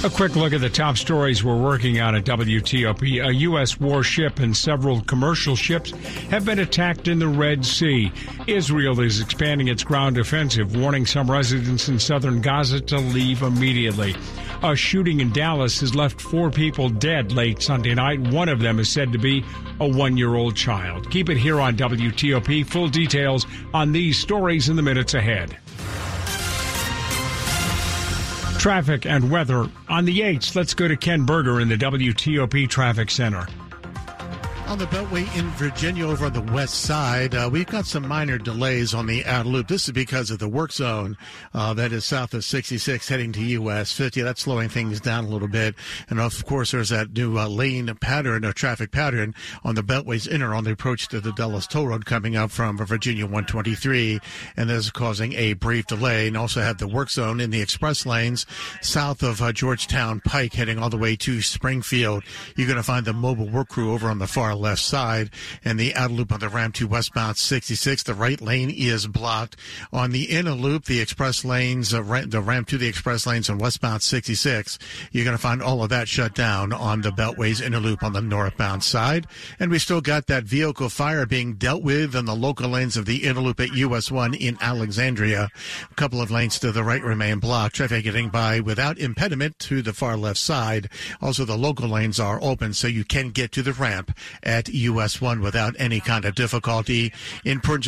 A 0.05 0.11
quick 0.11 0.37
look 0.37 0.53
at 0.53 0.61
the 0.61 0.71
top 0.71 0.97
stories 0.97 1.43
we're 1.43 1.61
working 1.61 2.01
on 2.01 2.15
at 2.15 2.25
WTOP. 2.25 3.27
A 3.27 3.35
U.S. 3.35 3.81
warship 3.81 4.39
and 4.39 4.57
several 4.57 5.01
commercial 5.01 5.57
ships 5.57 5.91
have 6.31 6.45
been 6.45 6.61
attacked 6.61 7.09
in 7.09 7.19
the 7.19 7.27
Red 7.27 7.65
Sea. 7.65 8.13
Israel 8.47 9.01
is 9.01 9.21
expanding 9.21 9.67
its 9.67 9.83
ground 9.83 10.17
offensive, 10.17 10.77
warning 10.77 11.07
some 11.07 11.29
residents 11.29 11.89
in 11.89 11.99
southern 11.99 12.41
Gaza 12.41 12.81
to 12.83 12.99
leave 12.99 13.43
immediately. 13.43 14.15
A 14.63 14.77
shooting 14.77 15.21
in 15.21 15.33
Dallas 15.33 15.81
has 15.81 15.95
left 15.95 16.21
four 16.21 16.51
people 16.51 16.89
dead 16.89 17.33
late 17.33 17.61
Sunday 17.61 17.95
night. 17.95 18.21
One 18.21 18.49
of 18.49 18.61
them 18.61 18.79
is 18.79 18.89
said 18.89 19.13
to 19.13 19.19
be 19.19 19.45
a 19.81 19.89
one 19.89 20.17
year 20.17 20.35
old 20.37 20.55
child. 20.57 21.11
Keep 21.11 21.31
it 21.31 21.37
here 21.37 21.61
on 21.61 21.77
WTOP. 21.77 22.65
Full 22.67 22.89
details 22.89 23.47
on 23.75 23.93
these 23.93 24.19
stories 24.19 24.69
in 24.69 24.77
the 24.77 24.83
minutes 24.83 25.15
ahead. 25.15 25.59
Traffic 28.59 29.07
and 29.07 29.31
weather 29.31 29.67
on 29.89 30.05
the 30.05 30.21
8th. 30.21 30.57
Let's 30.57 30.75
go 30.75 30.89
to 30.89 30.97
Ken 30.97 31.25
Berger 31.25 31.61
in 31.61 31.69
the 31.69 31.77
WTOP 31.77 32.69
Traffic 32.69 33.11
Center. 33.11 33.47
On 34.69 34.79
the 34.79 34.87
Beltway 34.87 35.39
in 35.39 35.49
Virginia 35.51 36.09
over 36.09 36.27
on 36.27 36.33
the 36.33 36.53
west 36.53 36.83
side, 36.83 37.37
uh, 37.37 37.49
we've 37.51 37.69
got 37.69 37.87
some 37.87 38.07
minor 38.09 38.37
delays 38.37 38.95
on 38.95 39.07
the 39.07 39.25
outer 39.25 39.49
loop. 39.49 39.69
This 39.69 39.85
is 39.85 39.93
because 39.93 40.33
of 40.33 40.41
the 40.41 40.49
work 40.49 40.73
zone 40.73 41.17
uh, 41.55 41.73
that 41.75 41.93
is 41.93 42.05
south 42.05 42.35
of 42.35 42.45
66 42.45 43.09
heading 43.09 43.31
to 43.33 43.41
US 43.41 43.93
50. 43.93 44.23
That's 44.23 44.43
slowing 44.43 44.69
things 44.69 45.01
down 45.01 45.27
a 45.27 45.29
little 45.29 45.47
bit. 45.47 45.77
And 46.11 46.19
of 46.19 46.45
course, 46.47 46.73
there's 46.73 46.89
that 46.89 47.13
new 47.13 47.39
uh, 47.39 47.47
lane 47.47 47.95
pattern, 48.01 48.45
a 48.45 48.53
traffic 48.53 48.91
pattern 48.91 49.37
on 49.63 49.77
the 49.77 49.83
Beltway's 49.83 50.27
inner 50.27 50.53
on 50.53 50.65
the 50.65 50.73
approach 50.73 51.07
to 51.09 51.21
the 51.21 51.33
Dulles 51.33 51.69
Toll 51.69 51.87
Road 51.87 52.05
coming 52.05 52.35
up 52.35 52.51
from 52.51 52.77
Virginia 52.77 53.25
123. 53.25 54.19
And 54.57 54.69
this 54.69 54.87
is 54.87 54.91
causing 54.91 55.33
a 55.35 55.53
brief 55.53 55.87
delay. 55.87 56.27
And 56.27 56.37
also 56.37 56.61
have 56.61 56.79
the 56.79 56.89
work 56.89 57.11
zone 57.11 57.39
in 57.39 57.51
the 57.51 57.63
express 57.63 58.05
lanes 58.05 58.47
south 58.83 59.23
of 59.23 59.41
uh, 59.41 59.53
Georgetown 59.53 60.21
Pike 60.21 60.55
heading 60.55 60.81
all 60.81 60.91
the 60.91 60.97
way 60.97 61.15
to 61.17 61.41
Springfield. 61.41 62.25
You're 62.57 62.67
going 62.67 62.79
to 62.79 62.83
find 62.83 63.07
the 63.07 63.13
mobile 63.13 63.49
work 63.49 63.69
crew 63.69 63.93
over 63.93 64.09
on 64.09 64.19
the 64.19 64.27
far 64.27 64.56
left 64.57 64.83
side 64.83 65.31
and 65.65 65.79
the 65.79 65.95
outer 65.95 66.15
loop 66.15 66.33
on 66.33 66.41
the 66.41 66.49
ramp 66.49 66.75
to 66.77 66.87
westbound 66.87 67.37
66. 67.37 68.03
The 68.03 68.15
right 68.15 68.41
lane 68.41 68.71
is 68.71 69.07
blocked. 69.07 69.57
On 69.93 70.11
the 70.11 70.25
inner 70.25 70.53
loop, 70.53 70.85
the 70.85 71.01
express 71.01 71.45
lanes, 71.45 71.93
uh, 71.93 72.03
the 72.27 72.41
ramp 72.41 72.69
to 72.69 72.79
the 72.79 72.89
express 72.89 73.27
lanes 73.27 73.51
on 73.51 73.59
westbound 73.59 74.03
66, 74.03 74.79
you're 75.13 75.25
going 75.25 75.37
to 75.37 75.43
find 75.43 75.63
all 75.63 75.83
of 75.83 75.91
that 75.91 76.09
shut 76.09 76.35
down 76.35 76.73
on 76.73 77.03
the 77.03 77.11
Beltway's 77.11 77.61
inner 77.61 77.81
loop 77.81 78.03
on 78.03 78.13
the 78.13 78.23
northbound 78.23 78.83
side. 78.83 79.27
And 79.59 79.71
we 79.71 79.79
still 79.79 80.01
got 80.01 80.27
that 80.27 80.45
vehicle 80.45 80.89
fire 80.89 81.27
being 81.27 81.55
dealt 81.55 81.83
with 81.83 82.15
in 82.15 82.25
the 82.25 82.35
local 82.35 82.69
lanes 82.69 82.97
of 82.97 83.07
the 83.07 83.25
inner 83.25 83.41
loop 83.41 83.61
at 83.61 83.73
US 83.75 84.11
1 84.11 84.35
in 84.35 84.59
Alexandria. 84.61 85.49
A 85.91 85.95
couple 85.95 86.21
of 86.21 86.31
lanes 86.31 86.59
to 86.61 86.73
the 86.73 86.85
right 86.85 87.03
remain 87.03 87.39
blocked. 87.39 87.77
Traffic 87.77 88.05
getting 88.05 88.29
by 88.29 88.61
without 88.61 88.99
impediment 88.99 89.59
to 89.59 89.83
the 89.83 89.93
far 89.93 90.17
left 90.17 90.39
side. 90.39 90.89
Also, 91.21 91.45
the 91.45 91.57
local 91.57 91.89
lanes 91.89 92.21
are 92.21 92.43
open 92.43 92.73
so 92.73 92.87
you 92.87 93.05
can 93.05 93.31
get 93.31 93.53
to 93.53 93.63
the 93.63 93.73
ramp 93.73 94.17
at 94.47 94.69
US 94.71 95.21
1 95.21 95.41
without 95.41 95.75
any 95.79 96.01
kind 96.01 96.25
of 96.25 96.35
difficulty. 96.35 97.13
In 97.45 97.61
Prince 97.61 97.85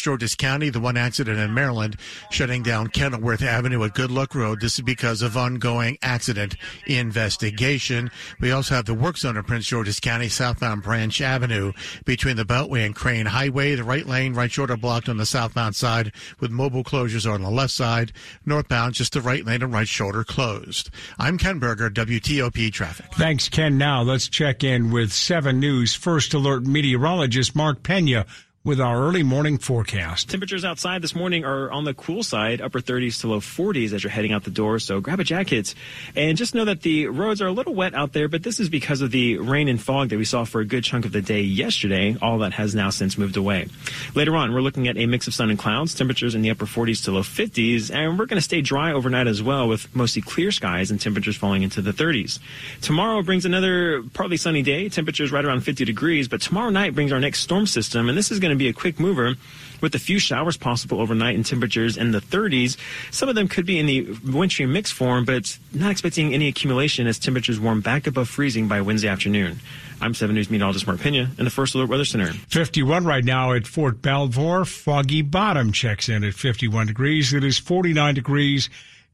George's 0.00 0.34
County, 0.36 0.70
the 0.70 0.80
one 0.80 0.96
accident 0.96 1.38
in 1.38 1.52
Maryland 1.52 1.96
shutting 2.30 2.62
down 2.62 2.86
Kenilworth 2.86 3.42
Avenue 3.42 3.82
at 3.84 3.94
Good 3.94 4.10
Luck 4.10 4.34
Road. 4.34 4.60
This 4.60 4.76
is 4.76 4.82
because 4.82 5.20
of 5.20 5.36
ongoing 5.36 5.98
accident 6.00 6.56
investigation. 6.86 8.10
We 8.40 8.52
also 8.52 8.76
have 8.76 8.84
the 8.84 8.94
work 8.94 9.18
zone 9.18 9.36
in 9.36 9.42
Prince 9.42 9.66
George's 9.66 9.98
County, 9.98 10.28
southbound 10.28 10.84
Branch 10.84 11.20
Avenue 11.20 11.72
between 12.04 12.36
the 12.36 12.44
Beltway 12.44 12.86
and 12.86 12.94
Crane 12.94 13.26
Highway. 13.26 13.74
The 13.74 13.82
right 13.82 14.06
lane, 14.06 14.34
right 14.34 14.50
shoulder 14.50 14.76
blocked 14.76 15.08
on 15.08 15.16
the 15.16 15.26
southbound 15.26 15.74
side 15.74 16.12
with 16.38 16.52
mobile 16.52 16.84
closures 16.84 17.28
on 17.28 17.42
the 17.42 17.50
left 17.50 17.72
side. 17.72 18.12
Northbound, 18.46 18.94
just 18.94 19.14
the 19.14 19.20
right 19.20 19.44
lane 19.44 19.62
and 19.62 19.72
right 19.72 19.88
shoulder 19.88 20.22
closed. 20.22 20.90
I'm 21.18 21.38
Ken 21.38 21.58
Berger, 21.58 21.90
WTOP 21.90 22.72
Traffic. 22.72 23.06
Thanks, 23.14 23.48
Ken. 23.48 23.76
Now 23.76 24.02
let's 24.02 24.28
check 24.28 24.62
in 24.62 24.92
with 24.92 25.12
7 25.12 25.58
News 25.58 25.71
News. 25.72 25.94
First 25.94 26.34
Alert 26.34 26.66
meteorologist 26.66 27.56
Mark 27.56 27.82
Pena 27.82 28.26
with 28.64 28.80
our 28.80 29.02
early 29.02 29.24
morning 29.24 29.58
forecast. 29.58 30.30
Temperatures 30.30 30.64
outside 30.64 31.02
this 31.02 31.16
morning 31.16 31.44
are 31.44 31.68
on 31.72 31.82
the 31.82 31.92
cool 31.94 32.22
side, 32.22 32.60
upper 32.60 32.80
30s 32.80 33.20
to 33.20 33.26
low 33.26 33.40
40s 33.40 33.92
as 33.92 34.04
you're 34.04 34.10
heading 34.12 34.32
out 34.32 34.44
the 34.44 34.52
door. 34.52 34.78
So 34.78 35.00
grab 35.00 35.18
a 35.18 35.24
jacket 35.24 35.74
and 36.14 36.38
just 36.38 36.54
know 36.54 36.64
that 36.66 36.82
the 36.82 37.08
roads 37.08 37.42
are 37.42 37.48
a 37.48 37.52
little 37.52 37.74
wet 37.74 37.92
out 37.92 38.12
there, 38.12 38.28
but 38.28 38.44
this 38.44 38.60
is 38.60 38.68
because 38.68 39.00
of 39.00 39.10
the 39.10 39.38
rain 39.38 39.66
and 39.66 39.82
fog 39.82 40.10
that 40.10 40.16
we 40.16 40.24
saw 40.24 40.44
for 40.44 40.60
a 40.60 40.64
good 40.64 40.84
chunk 40.84 41.04
of 41.04 41.10
the 41.10 41.20
day 41.20 41.40
yesterday. 41.40 42.16
All 42.22 42.38
that 42.38 42.52
has 42.52 42.72
now 42.72 42.90
since 42.90 43.18
moved 43.18 43.36
away. 43.36 43.66
Later 44.14 44.36
on, 44.36 44.54
we're 44.54 44.60
looking 44.60 44.86
at 44.86 44.96
a 44.96 45.06
mix 45.06 45.26
of 45.26 45.34
sun 45.34 45.50
and 45.50 45.58
clouds, 45.58 45.92
temperatures 45.92 46.36
in 46.36 46.42
the 46.42 46.50
upper 46.50 46.66
40s 46.66 47.04
to 47.06 47.10
low 47.10 47.22
50s, 47.22 47.92
and 47.92 48.16
we're 48.16 48.26
going 48.26 48.38
to 48.38 48.40
stay 48.40 48.60
dry 48.60 48.92
overnight 48.92 49.26
as 49.26 49.42
well 49.42 49.66
with 49.66 49.92
mostly 49.92 50.22
clear 50.22 50.52
skies 50.52 50.92
and 50.92 51.00
temperatures 51.00 51.36
falling 51.36 51.64
into 51.64 51.82
the 51.82 51.92
30s. 51.92 52.38
Tomorrow 52.80 53.22
brings 53.22 53.44
another 53.44 54.04
partly 54.14 54.36
sunny 54.36 54.62
day, 54.62 54.88
temperatures 54.88 55.32
right 55.32 55.44
around 55.44 55.62
50 55.62 55.84
degrees, 55.84 56.28
but 56.28 56.40
tomorrow 56.40 56.70
night 56.70 56.94
brings 56.94 57.10
our 57.10 57.18
next 57.18 57.40
storm 57.40 57.66
system, 57.66 58.08
and 58.08 58.16
this 58.16 58.30
is 58.30 58.38
going 58.38 58.51
to 58.56 58.62
be 58.62 58.68
a 58.68 58.72
quick 58.72 59.00
mover 59.00 59.34
with 59.80 59.94
a 59.94 59.98
few 59.98 60.18
showers 60.18 60.56
possible 60.56 61.00
overnight 61.00 61.34
and 61.34 61.44
temperatures 61.44 61.96
in 61.96 62.12
the 62.12 62.20
30s. 62.20 62.76
Some 63.10 63.28
of 63.28 63.34
them 63.34 63.48
could 63.48 63.66
be 63.66 63.78
in 63.78 63.86
the 63.86 64.16
wintry 64.24 64.64
mix 64.64 64.90
form, 64.90 65.24
but 65.24 65.58
not 65.72 65.90
expecting 65.90 66.32
any 66.32 66.48
accumulation 66.48 67.06
as 67.06 67.18
temperatures 67.18 67.58
warm 67.58 67.80
back 67.80 68.06
above 68.06 68.28
freezing 68.28 68.68
by 68.68 68.80
Wednesday 68.80 69.08
afternoon. 69.08 69.58
I'm 70.00 70.14
7 70.14 70.34
News 70.34 70.50
meteorologist 70.50 70.86
Mark 70.86 71.00
Pena 71.00 71.30
in 71.38 71.44
the 71.44 71.50
First 71.50 71.74
Alert 71.74 71.88
Weather 71.88 72.04
Center. 72.04 72.32
51 72.32 73.04
right 73.04 73.24
now 73.24 73.52
at 73.52 73.66
Fort 73.66 74.02
Belvoir. 74.02 74.64
Foggy 74.64 75.22
Bottom 75.22 75.72
checks 75.72 76.08
in 76.08 76.24
at 76.24 76.34
51 76.34 76.88
degrees. 76.88 77.32
It 77.32 77.44
is 77.44 77.58
49 77.58 78.14
degrees 78.14 78.70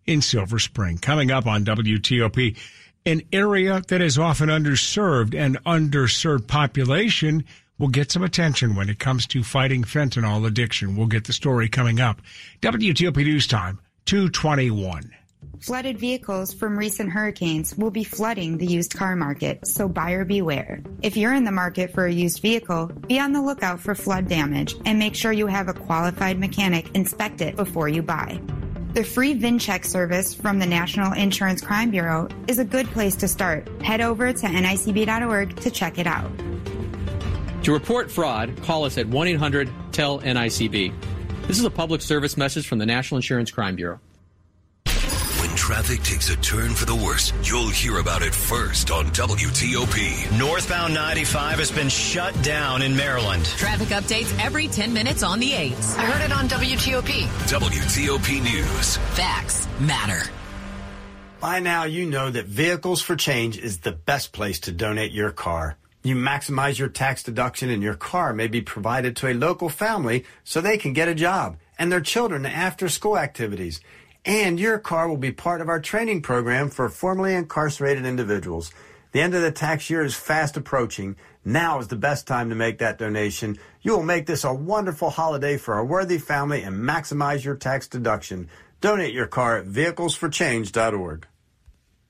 in 0.07 0.23
Silver 0.23 0.59
Spring. 0.59 0.97
Coming 0.97 1.31
up 1.31 1.47
on 1.47 1.65
WTOP, 1.65 2.57
an 3.05 3.23
area 3.33 3.83
that 3.89 4.01
is 4.01 4.19
often 4.19 4.49
underserved 4.49 5.35
and 5.35 5.63
underserved 5.65 6.47
population 6.47 7.45
will 7.79 7.89
get 7.89 8.11
some 8.11 8.23
attention 8.23 8.75
when 8.75 8.89
it 8.89 8.99
comes 8.99 9.27
to 9.29 9.43
fighting 9.43 9.85
fentanyl 9.85 10.47
addiction. 10.47 10.97
We'll 10.97 11.07
get 11.07 11.25
the 11.25 11.33
story 11.33 11.69
coming 11.69 12.01
up. 12.01 12.21
WTOP 12.61 13.17
News 13.17 13.47
Time, 13.47 13.81
221. 14.07 15.13
Flooded 15.61 15.99
vehicles 15.99 16.55
from 16.55 16.79
recent 16.79 17.11
hurricanes 17.11 17.77
will 17.77 17.91
be 17.91 18.05
flooding 18.05 18.59
the 18.59 18.67
used 18.67 18.95
car 18.95 19.17
market, 19.17 19.67
so 19.67 19.89
buyer 19.89 20.25
beware. 20.25 20.83
If 21.03 21.17
you're 21.17 21.35
in 21.35 21.45
the 21.45 21.53
market 21.53 21.93
for 21.93 22.07
a 22.07 22.13
used 22.13 22.41
vehicle, 22.41 22.87
be 22.87 23.19
on 23.19 23.33
the 23.33 23.43
lookout 23.43 23.81
for 23.81 23.95
flood 23.95 24.29
damage 24.29 24.77
and 24.85 24.99
make 24.99 25.17
sure 25.17 25.33
you 25.33 25.49
have 25.49 25.69
a 25.69 25.75
qualified 25.75 26.39
mechanic 26.39 26.95
inspect 26.95 27.41
it 27.41 27.57
before 27.57 27.89
you 27.89 28.03
buy. 28.03 28.41
The 28.95 29.05
free 29.05 29.39
VinCheck 29.39 29.85
service 29.85 30.35
from 30.35 30.59
the 30.59 30.67
National 30.67 31.13
Insurance 31.13 31.61
Crime 31.61 31.91
Bureau 31.91 32.29
is 32.47 32.59
a 32.59 32.65
good 32.65 32.87
place 32.87 33.17
to 33.17 33.29
start. 33.29 33.69
Head 33.83 34.01
over 34.01 34.33
to 34.33 34.47
nicb.org 34.47 35.57
to 35.57 35.71
check 35.71 35.99
it 35.99 36.07
out. 36.07 36.31
To 37.69 37.75
report 37.75 38.11
fraud, 38.11 38.63
call 38.63 38.85
us 38.85 38.97
at 38.97 39.07
1 39.07 39.29
800 39.29 39.69
TELL 39.93 40.21
NICB. 40.21 40.91
This 41.47 41.59
is 41.59 41.67
a 41.67 41.71
public 41.71 42.01
service 42.01 42.39
message 42.39 42.67
from 42.67 42.79
the 42.79 42.87
National 42.87 43.19
Insurance 43.19 43.51
Crime 43.51 43.77
Bureau. 43.77 44.01
When 44.87 45.55
traffic 45.55 46.03
takes 46.03 46.31
a 46.31 46.37
turn 46.37 46.71
for 46.71 46.87
the 46.87 46.95
worse, 46.95 47.31
you'll 47.43 47.69
hear 47.69 47.99
about 47.99 48.23
it 48.23 48.35
first 48.35 48.91
on 48.91 49.05
WTOP. 49.09 50.39
Northbound 50.39 50.95
95 50.95 51.59
has 51.59 51.71
been 51.71 51.91
shut 51.91 52.33
down 52.43 52.81
in 52.81 52.97
Maryland. 52.97 53.45
Traffic 53.45 53.89
updates 53.89 54.35
every 54.43 54.67
10 54.69 54.95
minutes 54.95 55.23
on 55.23 55.39
the 55.39 55.51
8s. 55.51 55.99
I 55.99 56.07
heard 56.07 56.25
it 56.25 56.33
on 56.33 56.49
WTOP. 56.49 57.25
WTOP 57.51 58.43
News. 58.45 58.97
Facts 59.15 59.69
matter. 59.79 60.31
By 61.39 61.61
now, 61.61 61.85
you 61.85 62.07
know 62.07 62.31
that 62.31 62.47
Vehicles 62.47 63.03
for 63.03 63.15
Change 63.15 63.59
is 63.59 63.81
the 63.81 63.93
best 63.93 64.33
place 64.33 64.61
to 64.61 64.73
donate 64.73 65.13
your 65.13 65.33
car. 65.33 65.77
You 66.03 66.15
maximize 66.15 66.79
your 66.79 66.89
tax 66.89 67.23
deduction 67.23 67.71
and 67.71 67.83
your 67.83 67.95
car 67.95 68.33
may 68.33 68.47
be 68.47 68.61
provided 68.61 69.17
to 69.17 69.29
a 69.29 69.35
local 69.35 69.69
family 69.69 70.25
so 70.45 70.61
they 70.61 70.79
can 70.79 70.93
get 70.93 71.09
a 71.09 71.15
job 71.15 71.57
and 71.79 71.91
their 71.91 72.01
children 72.01 72.47
after 72.47 72.89
school 72.89 73.19
activities. 73.19 73.81
And 74.25 74.61
your 74.61 74.79
car 74.79 75.09
will 75.09 75.17
be 75.17 75.33
part 75.33 75.61
of 75.61 75.69
our 75.69 75.81
training 75.81 76.23
program 76.23 76.71
for 76.71 76.89
formerly 76.89 77.35
incarcerated 77.35 78.05
individuals. 78.05 78.73
The 79.13 79.21
end 79.21 79.35
of 79.35 79.43
the 79.43 79.51
tax 79.51 79.89
year 79.89 80.05
is 80.05 80.15
fast 80.15 80.57
approaching. 80.57 81.17
Now 81.45 81.79
is 81.79 81.89
the 81.89 81.97
best 81.97 82.27
time 82.27 82.51
to 82.51 82.55
make 82.55 82.79
that 82.79 82.99
donation. 82.99 83.59
You 83.81 83.93
will 83.93 84.03
make 84.03 84.27
this 84.27 84.45
a 84.45 84.53
wonderful 84.53 85.11
holiday 85.11 85.57
for 85.57 85.79
a 85.79 85.85
worthy 85.85 86.19
family 86.19 86.63
and 86.63 86.77
maximize 86.77 87.43
your 87.43 87.57
tax 87.57 87.89
deduction. 87.89 88.49
Donate 88.81 89.15
your 89.15 89.27
car 89.27 89.59
at 89.59 89.67
vehiclesforchange.org. 89.67 91.27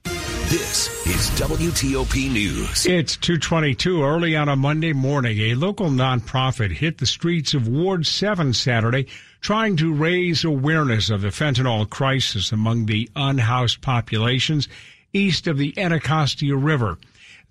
This 0.04 0.97
is 1.18 1.30
WTOP 1.30 2.30
News. 2.30 2.86
It's 2.86 3.16
222 3.16 4.04
early 4.04 4.36
on 4.36 4.48
a 4.48 4.54
Monday 4.54 4.92
morning. 4.92 5.38
A 5.40 5.54
local 5.56 5.88
nonprofit 5.88 6.70
hit 6.70 6.98
the 6.98 7.06
streets 7.06 7.54
of 7.54 7.66
Ward 7.66 8.06
7 8.06 8.52
Saturday 8.52 9.08
trying 9.40 9.76
to 9.78 9.92
raise 9.92 10.44
awareness 10.44 11.10
of 11.10 11.22
the 11.22 11.28
fentanyl 11.28 11.90
crisis 11.90 12.52
among 12.52 12.86
the 12.86 13.10
unhoused 13.16 13.80
populations 13.80 14.68
east 15.12 15.48
of 15.48 15.58
the 15.58 15.76
Anacostia 15.76 16.54
River. 16.54 16.98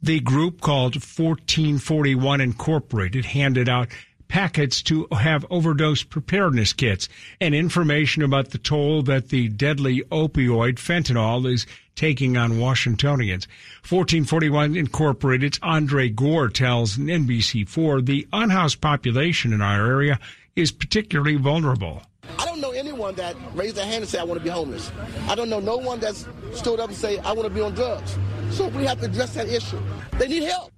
The 0.01 0.21
group 0.21 0.62
called 0.62 0.95
1441 0.95 2.39
Incorporated 2.39 3.25
handed 3.25 3.67
out 3.67 3.89
packets 4.27 4.81
to 4.83 5.07
have 5.11 5.45
overdose 5.49 6.03
preparedness 6.03 6.73
kits 6.73 7.09
and 7.39 7.55
information 7.55 8.23
about 8.23 8.51
the 8.51 8.57
toll 8.57 9.01
that 9.03 9.29
the 9.29 9.47
deadly 9.49 10.01
opioid 10.11 10.75
fentanyl 10.75 11.51
is 11.51 11.65
taking 11.95 12.37
on 12.37 12.59
Washingtonians. 12.59 13.47
1441 13.89 14.75
Incorporated's 14.75 15.59
Andre 15.63 16.09
Gore 16.09 16.49
tells 16.49 16.97
NBC4 16.97 18.05
the 18.05 18.27
unhoused 18.31 18.81
population 18.81 19.51
in 19.53 19.61
our 19.61 19.85
area 19.85 20.19
is 20.55 20.71
particularly 20.71 21.35
vulnerable. 21.35 22.03
I 22.37 22.45
don't 22.45 22.59
know 22.59 22.71
anyone 22.71 23.15
that 23.15 23.35
raised 23.53 23.75
their 23.75 23.85
hand 23.85 23.97
and 23.97 24.07
said, 24.07 24.19
I 24.19 24.23
want 24.23 24.39
to 24.39 24.43
be 24.43 24.49
homeless. 24.49 24.91
I 25.27 25.35
don't 25.35 25.49
know 25.49 25.59
no 25.59 25.77
one 25.77 25.99
that's 25.99 26.27
stood 26.53 26.79
up 26.79 26.89
and 26.89 26.97
say, 26.97 27.17
I 27.19 27.31
want 27.31 27.47
to 27.47 27.53
be 27.53 27.61
on 27.61 27.73
drugs. 27.73 28.17
So 28.51 28.67
we 28.69 28.85
have 28.85 28.99
to 28.99 29.05
address 29.05 29.33
that 29.35 29.47
issue. 29.47 29.79
They 30.13 30.27
need 30.27 30.43
help. 30.43 30.71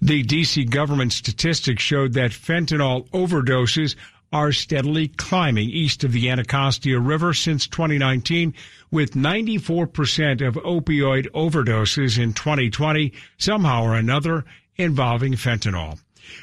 The 0.00 0.22
D.C. 0.22 0.64
government 0.64 1.12
statistics 1.12 1.82
showed 1.82 2.14
that 2.14 2.30
fentanyl 2.30 3.08
overdoses 3.10 3.96
are 4.32 4.52
steadily 4.52 5.08
climbing 5.08 5.68
east 5.68 6.04
of 6.04 6.12
the 6.12 6.30
Anacostia 6.30 6.98
River 6.98 7.34
since 7.34 7.66
2019, 7.66 8.54
with 8.90 9.12
94% 9.12 10.46
of 10.46 10.54
opioid 10.54 11.30
overdoses 11.32 12.18
in 12.18 12.32
2020 12.32 13.12
somehow 13.36 13.84
or 13.84 13.94
another 13.94 14.44
involving 14.76 15.34
fentanyl. 15.34 15.98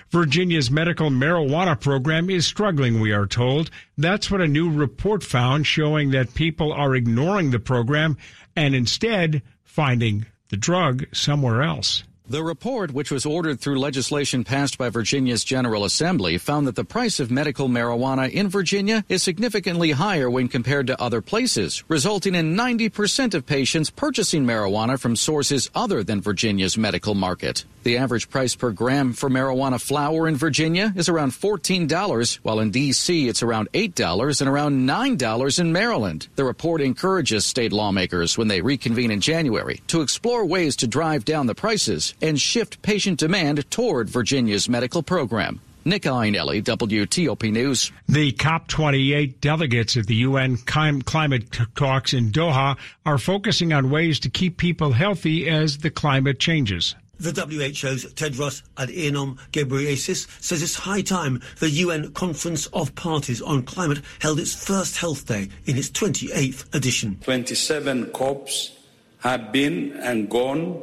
Virginia's 0.10 0.70
medical 0.70 1.10
marijuana 1.10 1.80
program 1.80 2.30
is 2.30 2.46
struggling, 2.46 3.00
we 3.00 3.12
are 3.12 3.26
told. 3.26 3.72
That's 3.98 4.30
what 4.30 4.42
a 4.42 4.48
new 4.48 4.70
report 4.70 5.24
found 5.24 5.66
showing 5.66 6.12
that 6.12 6.36
people 6.36 6.72
are 6.72 6.96
ignoring 6.96 7.50
the 7.50 7.60
program 7.60 8.18
and 8.56 8.76
instead 8.76 9.42
finding 9.64 10.26
the 10.50 10.58
drug 10.58 11.06
somewhere 11.12 11.64
else. 11.64 12.04
The 12.30 12.44
report, 12.44 12.92
which 12.92 13.10
was 13.10 13.26
ordered 13.26 13.60
through 13.60 13.80
legislation 13.80 14.44
passed 14.44 14.78
by 14.78 14.89
Virginia's 14.89 15.44
General 15.44 15.84
Assembly, 15.84 16.38
found 16.38 16.68
that 16.68 16.76
the 16.76 16.84
price 16.84 17.20
of 17.20 17.32
medical 17.32 17.68
marijuana 17.68 18.30
in 18.30 18.50
Virginia 18.50 19.04
is 19.10 19.24
significantly 19.24 19.89
higher 19.89 20.30
when 20.30 20.48
compared 20.48 20.86
to 20.88 21.02
other 21.02 21.22
places, 21.22 21.84
resulting 21.88 22.36
in 22.36 22.56
90% 22.56 23.34
of 23.34 23.48
patients 23.48 23.89
purchasing 23.89 24.46
marijuana 24.46 25.00
from 25.00 25.15
sources 25.15 25.72
other 25.74 26.04
than 26.04 26.22
Virginia's 26.22 26.78
medical 26.78 27.15
market. 27.15 27.65
The 27.82 27.98
average 27.98 28.30
price 28.30 28.54
per 28.54 28.72
gram 28.72 29.13
for 29.13 29.30
marijuana 29.30 29.82
flower 29.82 30.28
in 30.28 30.36
Virginia 30.36 30.94
is 30.96 31.10
around 31.10 31.32
$14, 31.32 32.39
while 32.44 32.60
in 32.60 32.70
D.C. 32.70 33.28
it's 33.28 33.42
around 33.42 33.72
$8 33.72 34.42
and 34.42 34.50
around 34.50 34.88
$9 34.88 35.60
in 35.60 35.72
Maryland. 35.72 36.28
The 36.36 36.44
report 36.44 36.82
encourages 36.82 37.46
state 37.46 37.72
lawmakers 37.72 38.38
when 38.38 38.50
they 38.50 38.62
reconvene 38.62 39.10
in 39.10 39.22
January 39.22 39.82
to 39.88 40.02
explore 40.02 40.46
ways 40.46 40.76
to 40.76 40.88
drive 40.88 41.26
down 41.26 41.48
the 41.48 41.56
prices 41.56 42.13
and 42.21 42.39
shift 42.39 42.82
patient 42.82 43.19
demand 43.19 43.69
toward 43.71 44.10
Virginia's 44.10 44.69
medical 44.69 45.03
program. 45.03 45.62
Nick 45.86 46.03
Iannelli, 46.03 46.62
WTOP 46.63 47.51
News. 47.51 47.91
The 48.08 48.32
COP28 48.34 49.39
delegates 49.41 49.97
at 49.97 50.08
the 50.08 50.15
UN 50.15 50.58
climate 50.58 51.58
talks 51.75 52.13
in 52.13 52.32
Doha 52.32 52.77
are 53.05 53.17
focusing 53.17 53.73
on 53.73 53.89
ways 53.89 54.19
to 54.19 54.29
keep 54.29 54.58
people 54.58 54.91
healthy 54.91 55.49
as 55.49 55.79
the 55.79 55.89
climate 55.89 56.39
changes. 56.39 56.95
The 57.19 57.32
WHO's 57.32 58.05
Tedros 58.13 58.62
Adhanom 58.77 59.38
Ghebreyesus 59.51 60.41
says 60.41 60.62
it's 60.62 60.75
high 60.75 61.01
time 61.01 61.41
the 61.60 61.69
UN 61.69 62.12
Conference 62.13 62.67
of 62.67 62.95
Parties 62.95 63.41
on 63.41 63.63
Climate 63.63 64.01
held 64.19 64.39
its 64.39 64.53
first 64.53 64.97
health 64.97 65.25
day 65.27 65.49
in 65.65 65.77
its 65.77 65.89
28th 65.89 66.73
edition. 66.73 67.17
27 67.21 68.12
COPs 68.12 68.71
have 69.19 69.51
been 69.51 69.93
and 69.97 70.29
gone 70.29 70.82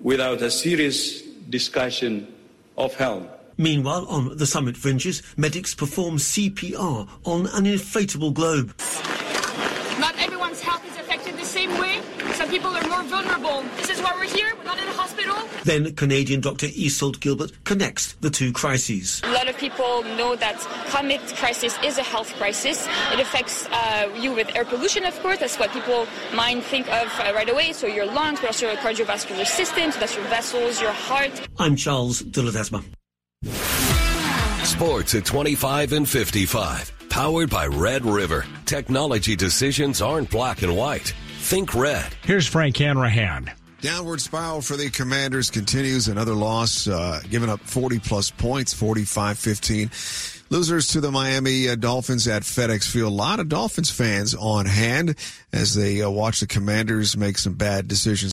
without 0.00 0.42
a 0.42 0.50
serious 0.50 1.22
discussion 1.22 2.26
of 2.76 2.94
health. 2.94 3.26
Meanwhile, 3.56 4.06
on 4.06 4.36
the 4.38 4.46
summit 4.46 4.76
fringes, 4.76 5.22
medics 5.36 5.74
perform 5.74 6.16
CPR 6.16 7.06
on 7.24 7.46
an 7.48 7.64
inflatable 7.64 8.32
globe. 8.32 8.74
Not 10.00 10.14
everyone's 10.18 10.62
health 10.62 10.82
is 10.90 10.96
affected 10.96 11.36
the 11.36 11.44
same 11.44 11.70
way. 11.78 12.00
Some 12.32 12.48
people 12.48 12.70
are 12.70 12.88
more 12.88 13.02
vulnerable. 13.02 13.62
This 13.76 13.90
is 13.90 14.00
why 14.00 14.14
we're 14.14 14.24
here. 14.24 14.50
We're 14.56 14.64
not 14.64 14.78
in 14.78 14.88
a 14.88 14.92
hospital. 14.92 15.36
Then 15.64 15.94
Canadian 15.94 16.40
Dr. 16.40 16.68
Isolde 16.68 17.20
Gilbert 17.20 17.52
connects 17.64 18.14
the 18.14 18.30
two 18.30 18.50
crises. 18.50 19.20
A 19.24 19.32
lot 19.32 19.46
of 19.46 19.49
people 19.60 20.02
know 20.16 20.34
that 20.34 20.56
climate 20.88 21.20
crisis 21.36 21.78
is 21.84 21.98
a 21.98 22.02
health 22.02 22.34
crisis. 22.36 22.88
It 23.12 23.20
affects 23.20 23.66
uh, 23.68 24.10
you 24.18 24.32
with 24.32 24.56
air 24.56 24.64
pollution, 24.64 25.04
of 25.04 25.18
course. 25.20 25.38
That's 25.38 25.58
what 25.58 25.70
people 25.70 26.06
might 26.34 26.64
think 26.64 26.88
of 26.88 27.08
uh, 27.20 27.32
right 27.34 27.48
away. 27.48 27.72
So 27.74 27.86
your 27.86 28.06
lungs, 28.06 28.40
but 28.40 28.48
also 28.48 28.68
your 28.68 28.76
cardiovascular 28.76 29.46
system. 29.46 29.92
So 29.92 30.00
that's 30.00 30.16
your 30.16 30.24
vessels, 30.24 30.80
your 30.80 30.92
heart. 30.92 31.48
I'm 31.58 31.76
Charles 31.76 32.20
de 32.20 32.40
Ledesma. 32.40 32.82
Sports 34.64 35.14
at 35.14 35.24
25 35.26 35.92
and 35.92 36.08
55. 36.08 36.92
Powered 37.10 37.50
by 37.50 37.66
Red 37.66 38.04
River. 38.06 38.46
Technology 38.64 39.36
decisions 39.36 40.00
aren't 40.00 40.30
black 40.30 40.62
and 40.62 40.74
white. 40.74 41.12
Think 41.40 41.74
red. 41.74 42.14
Here's 42.22 42.46
Frank 42.46 42.76
Hanrahan. 42.76 43.50
Downward 43.80 44.20
spiral 44.20 44.60
for 44.60 44.76
the 44.76 44.90
Commanders 44.90 45.48
continues. 45.48 46.06
Another 46.06 46.34
loss, 46.34 46.86
uh, 46.86 47.20
giving 47.30 47.48
up 47.48 47.60
40 47.60 47.98
plus 47.98 48.30
points, 48.30 48.74
45 48.74 49.38
15. 49.38 49.90
Losers 50.50 50.88
to 50.88 51.00
the 51.00 51.10
Miami 51.10 51.68
uh, 51.68 51.76
Dolphins 51.76 52.28
at 52.28 52.42
FedEx 52.42 52.90
Field. 52.90 53.10
A 53.10 53.14
lot 53.14 53.40
of 53.40 53.48
Dolphins 53.48 53.88
fans 53.88 54.34
on 54.34 54.66
hand 54.66 55.14
as 55.52 55.74
they 55.74 56.02
uh, 56.02 56.10
watch 56.10 56.40
the 56.40 56.46
Commanders 56.46 57.16
make 57.16 57.38
some 57.38 57.54
bad 57.54 57.88
decisions. 57.88 58.28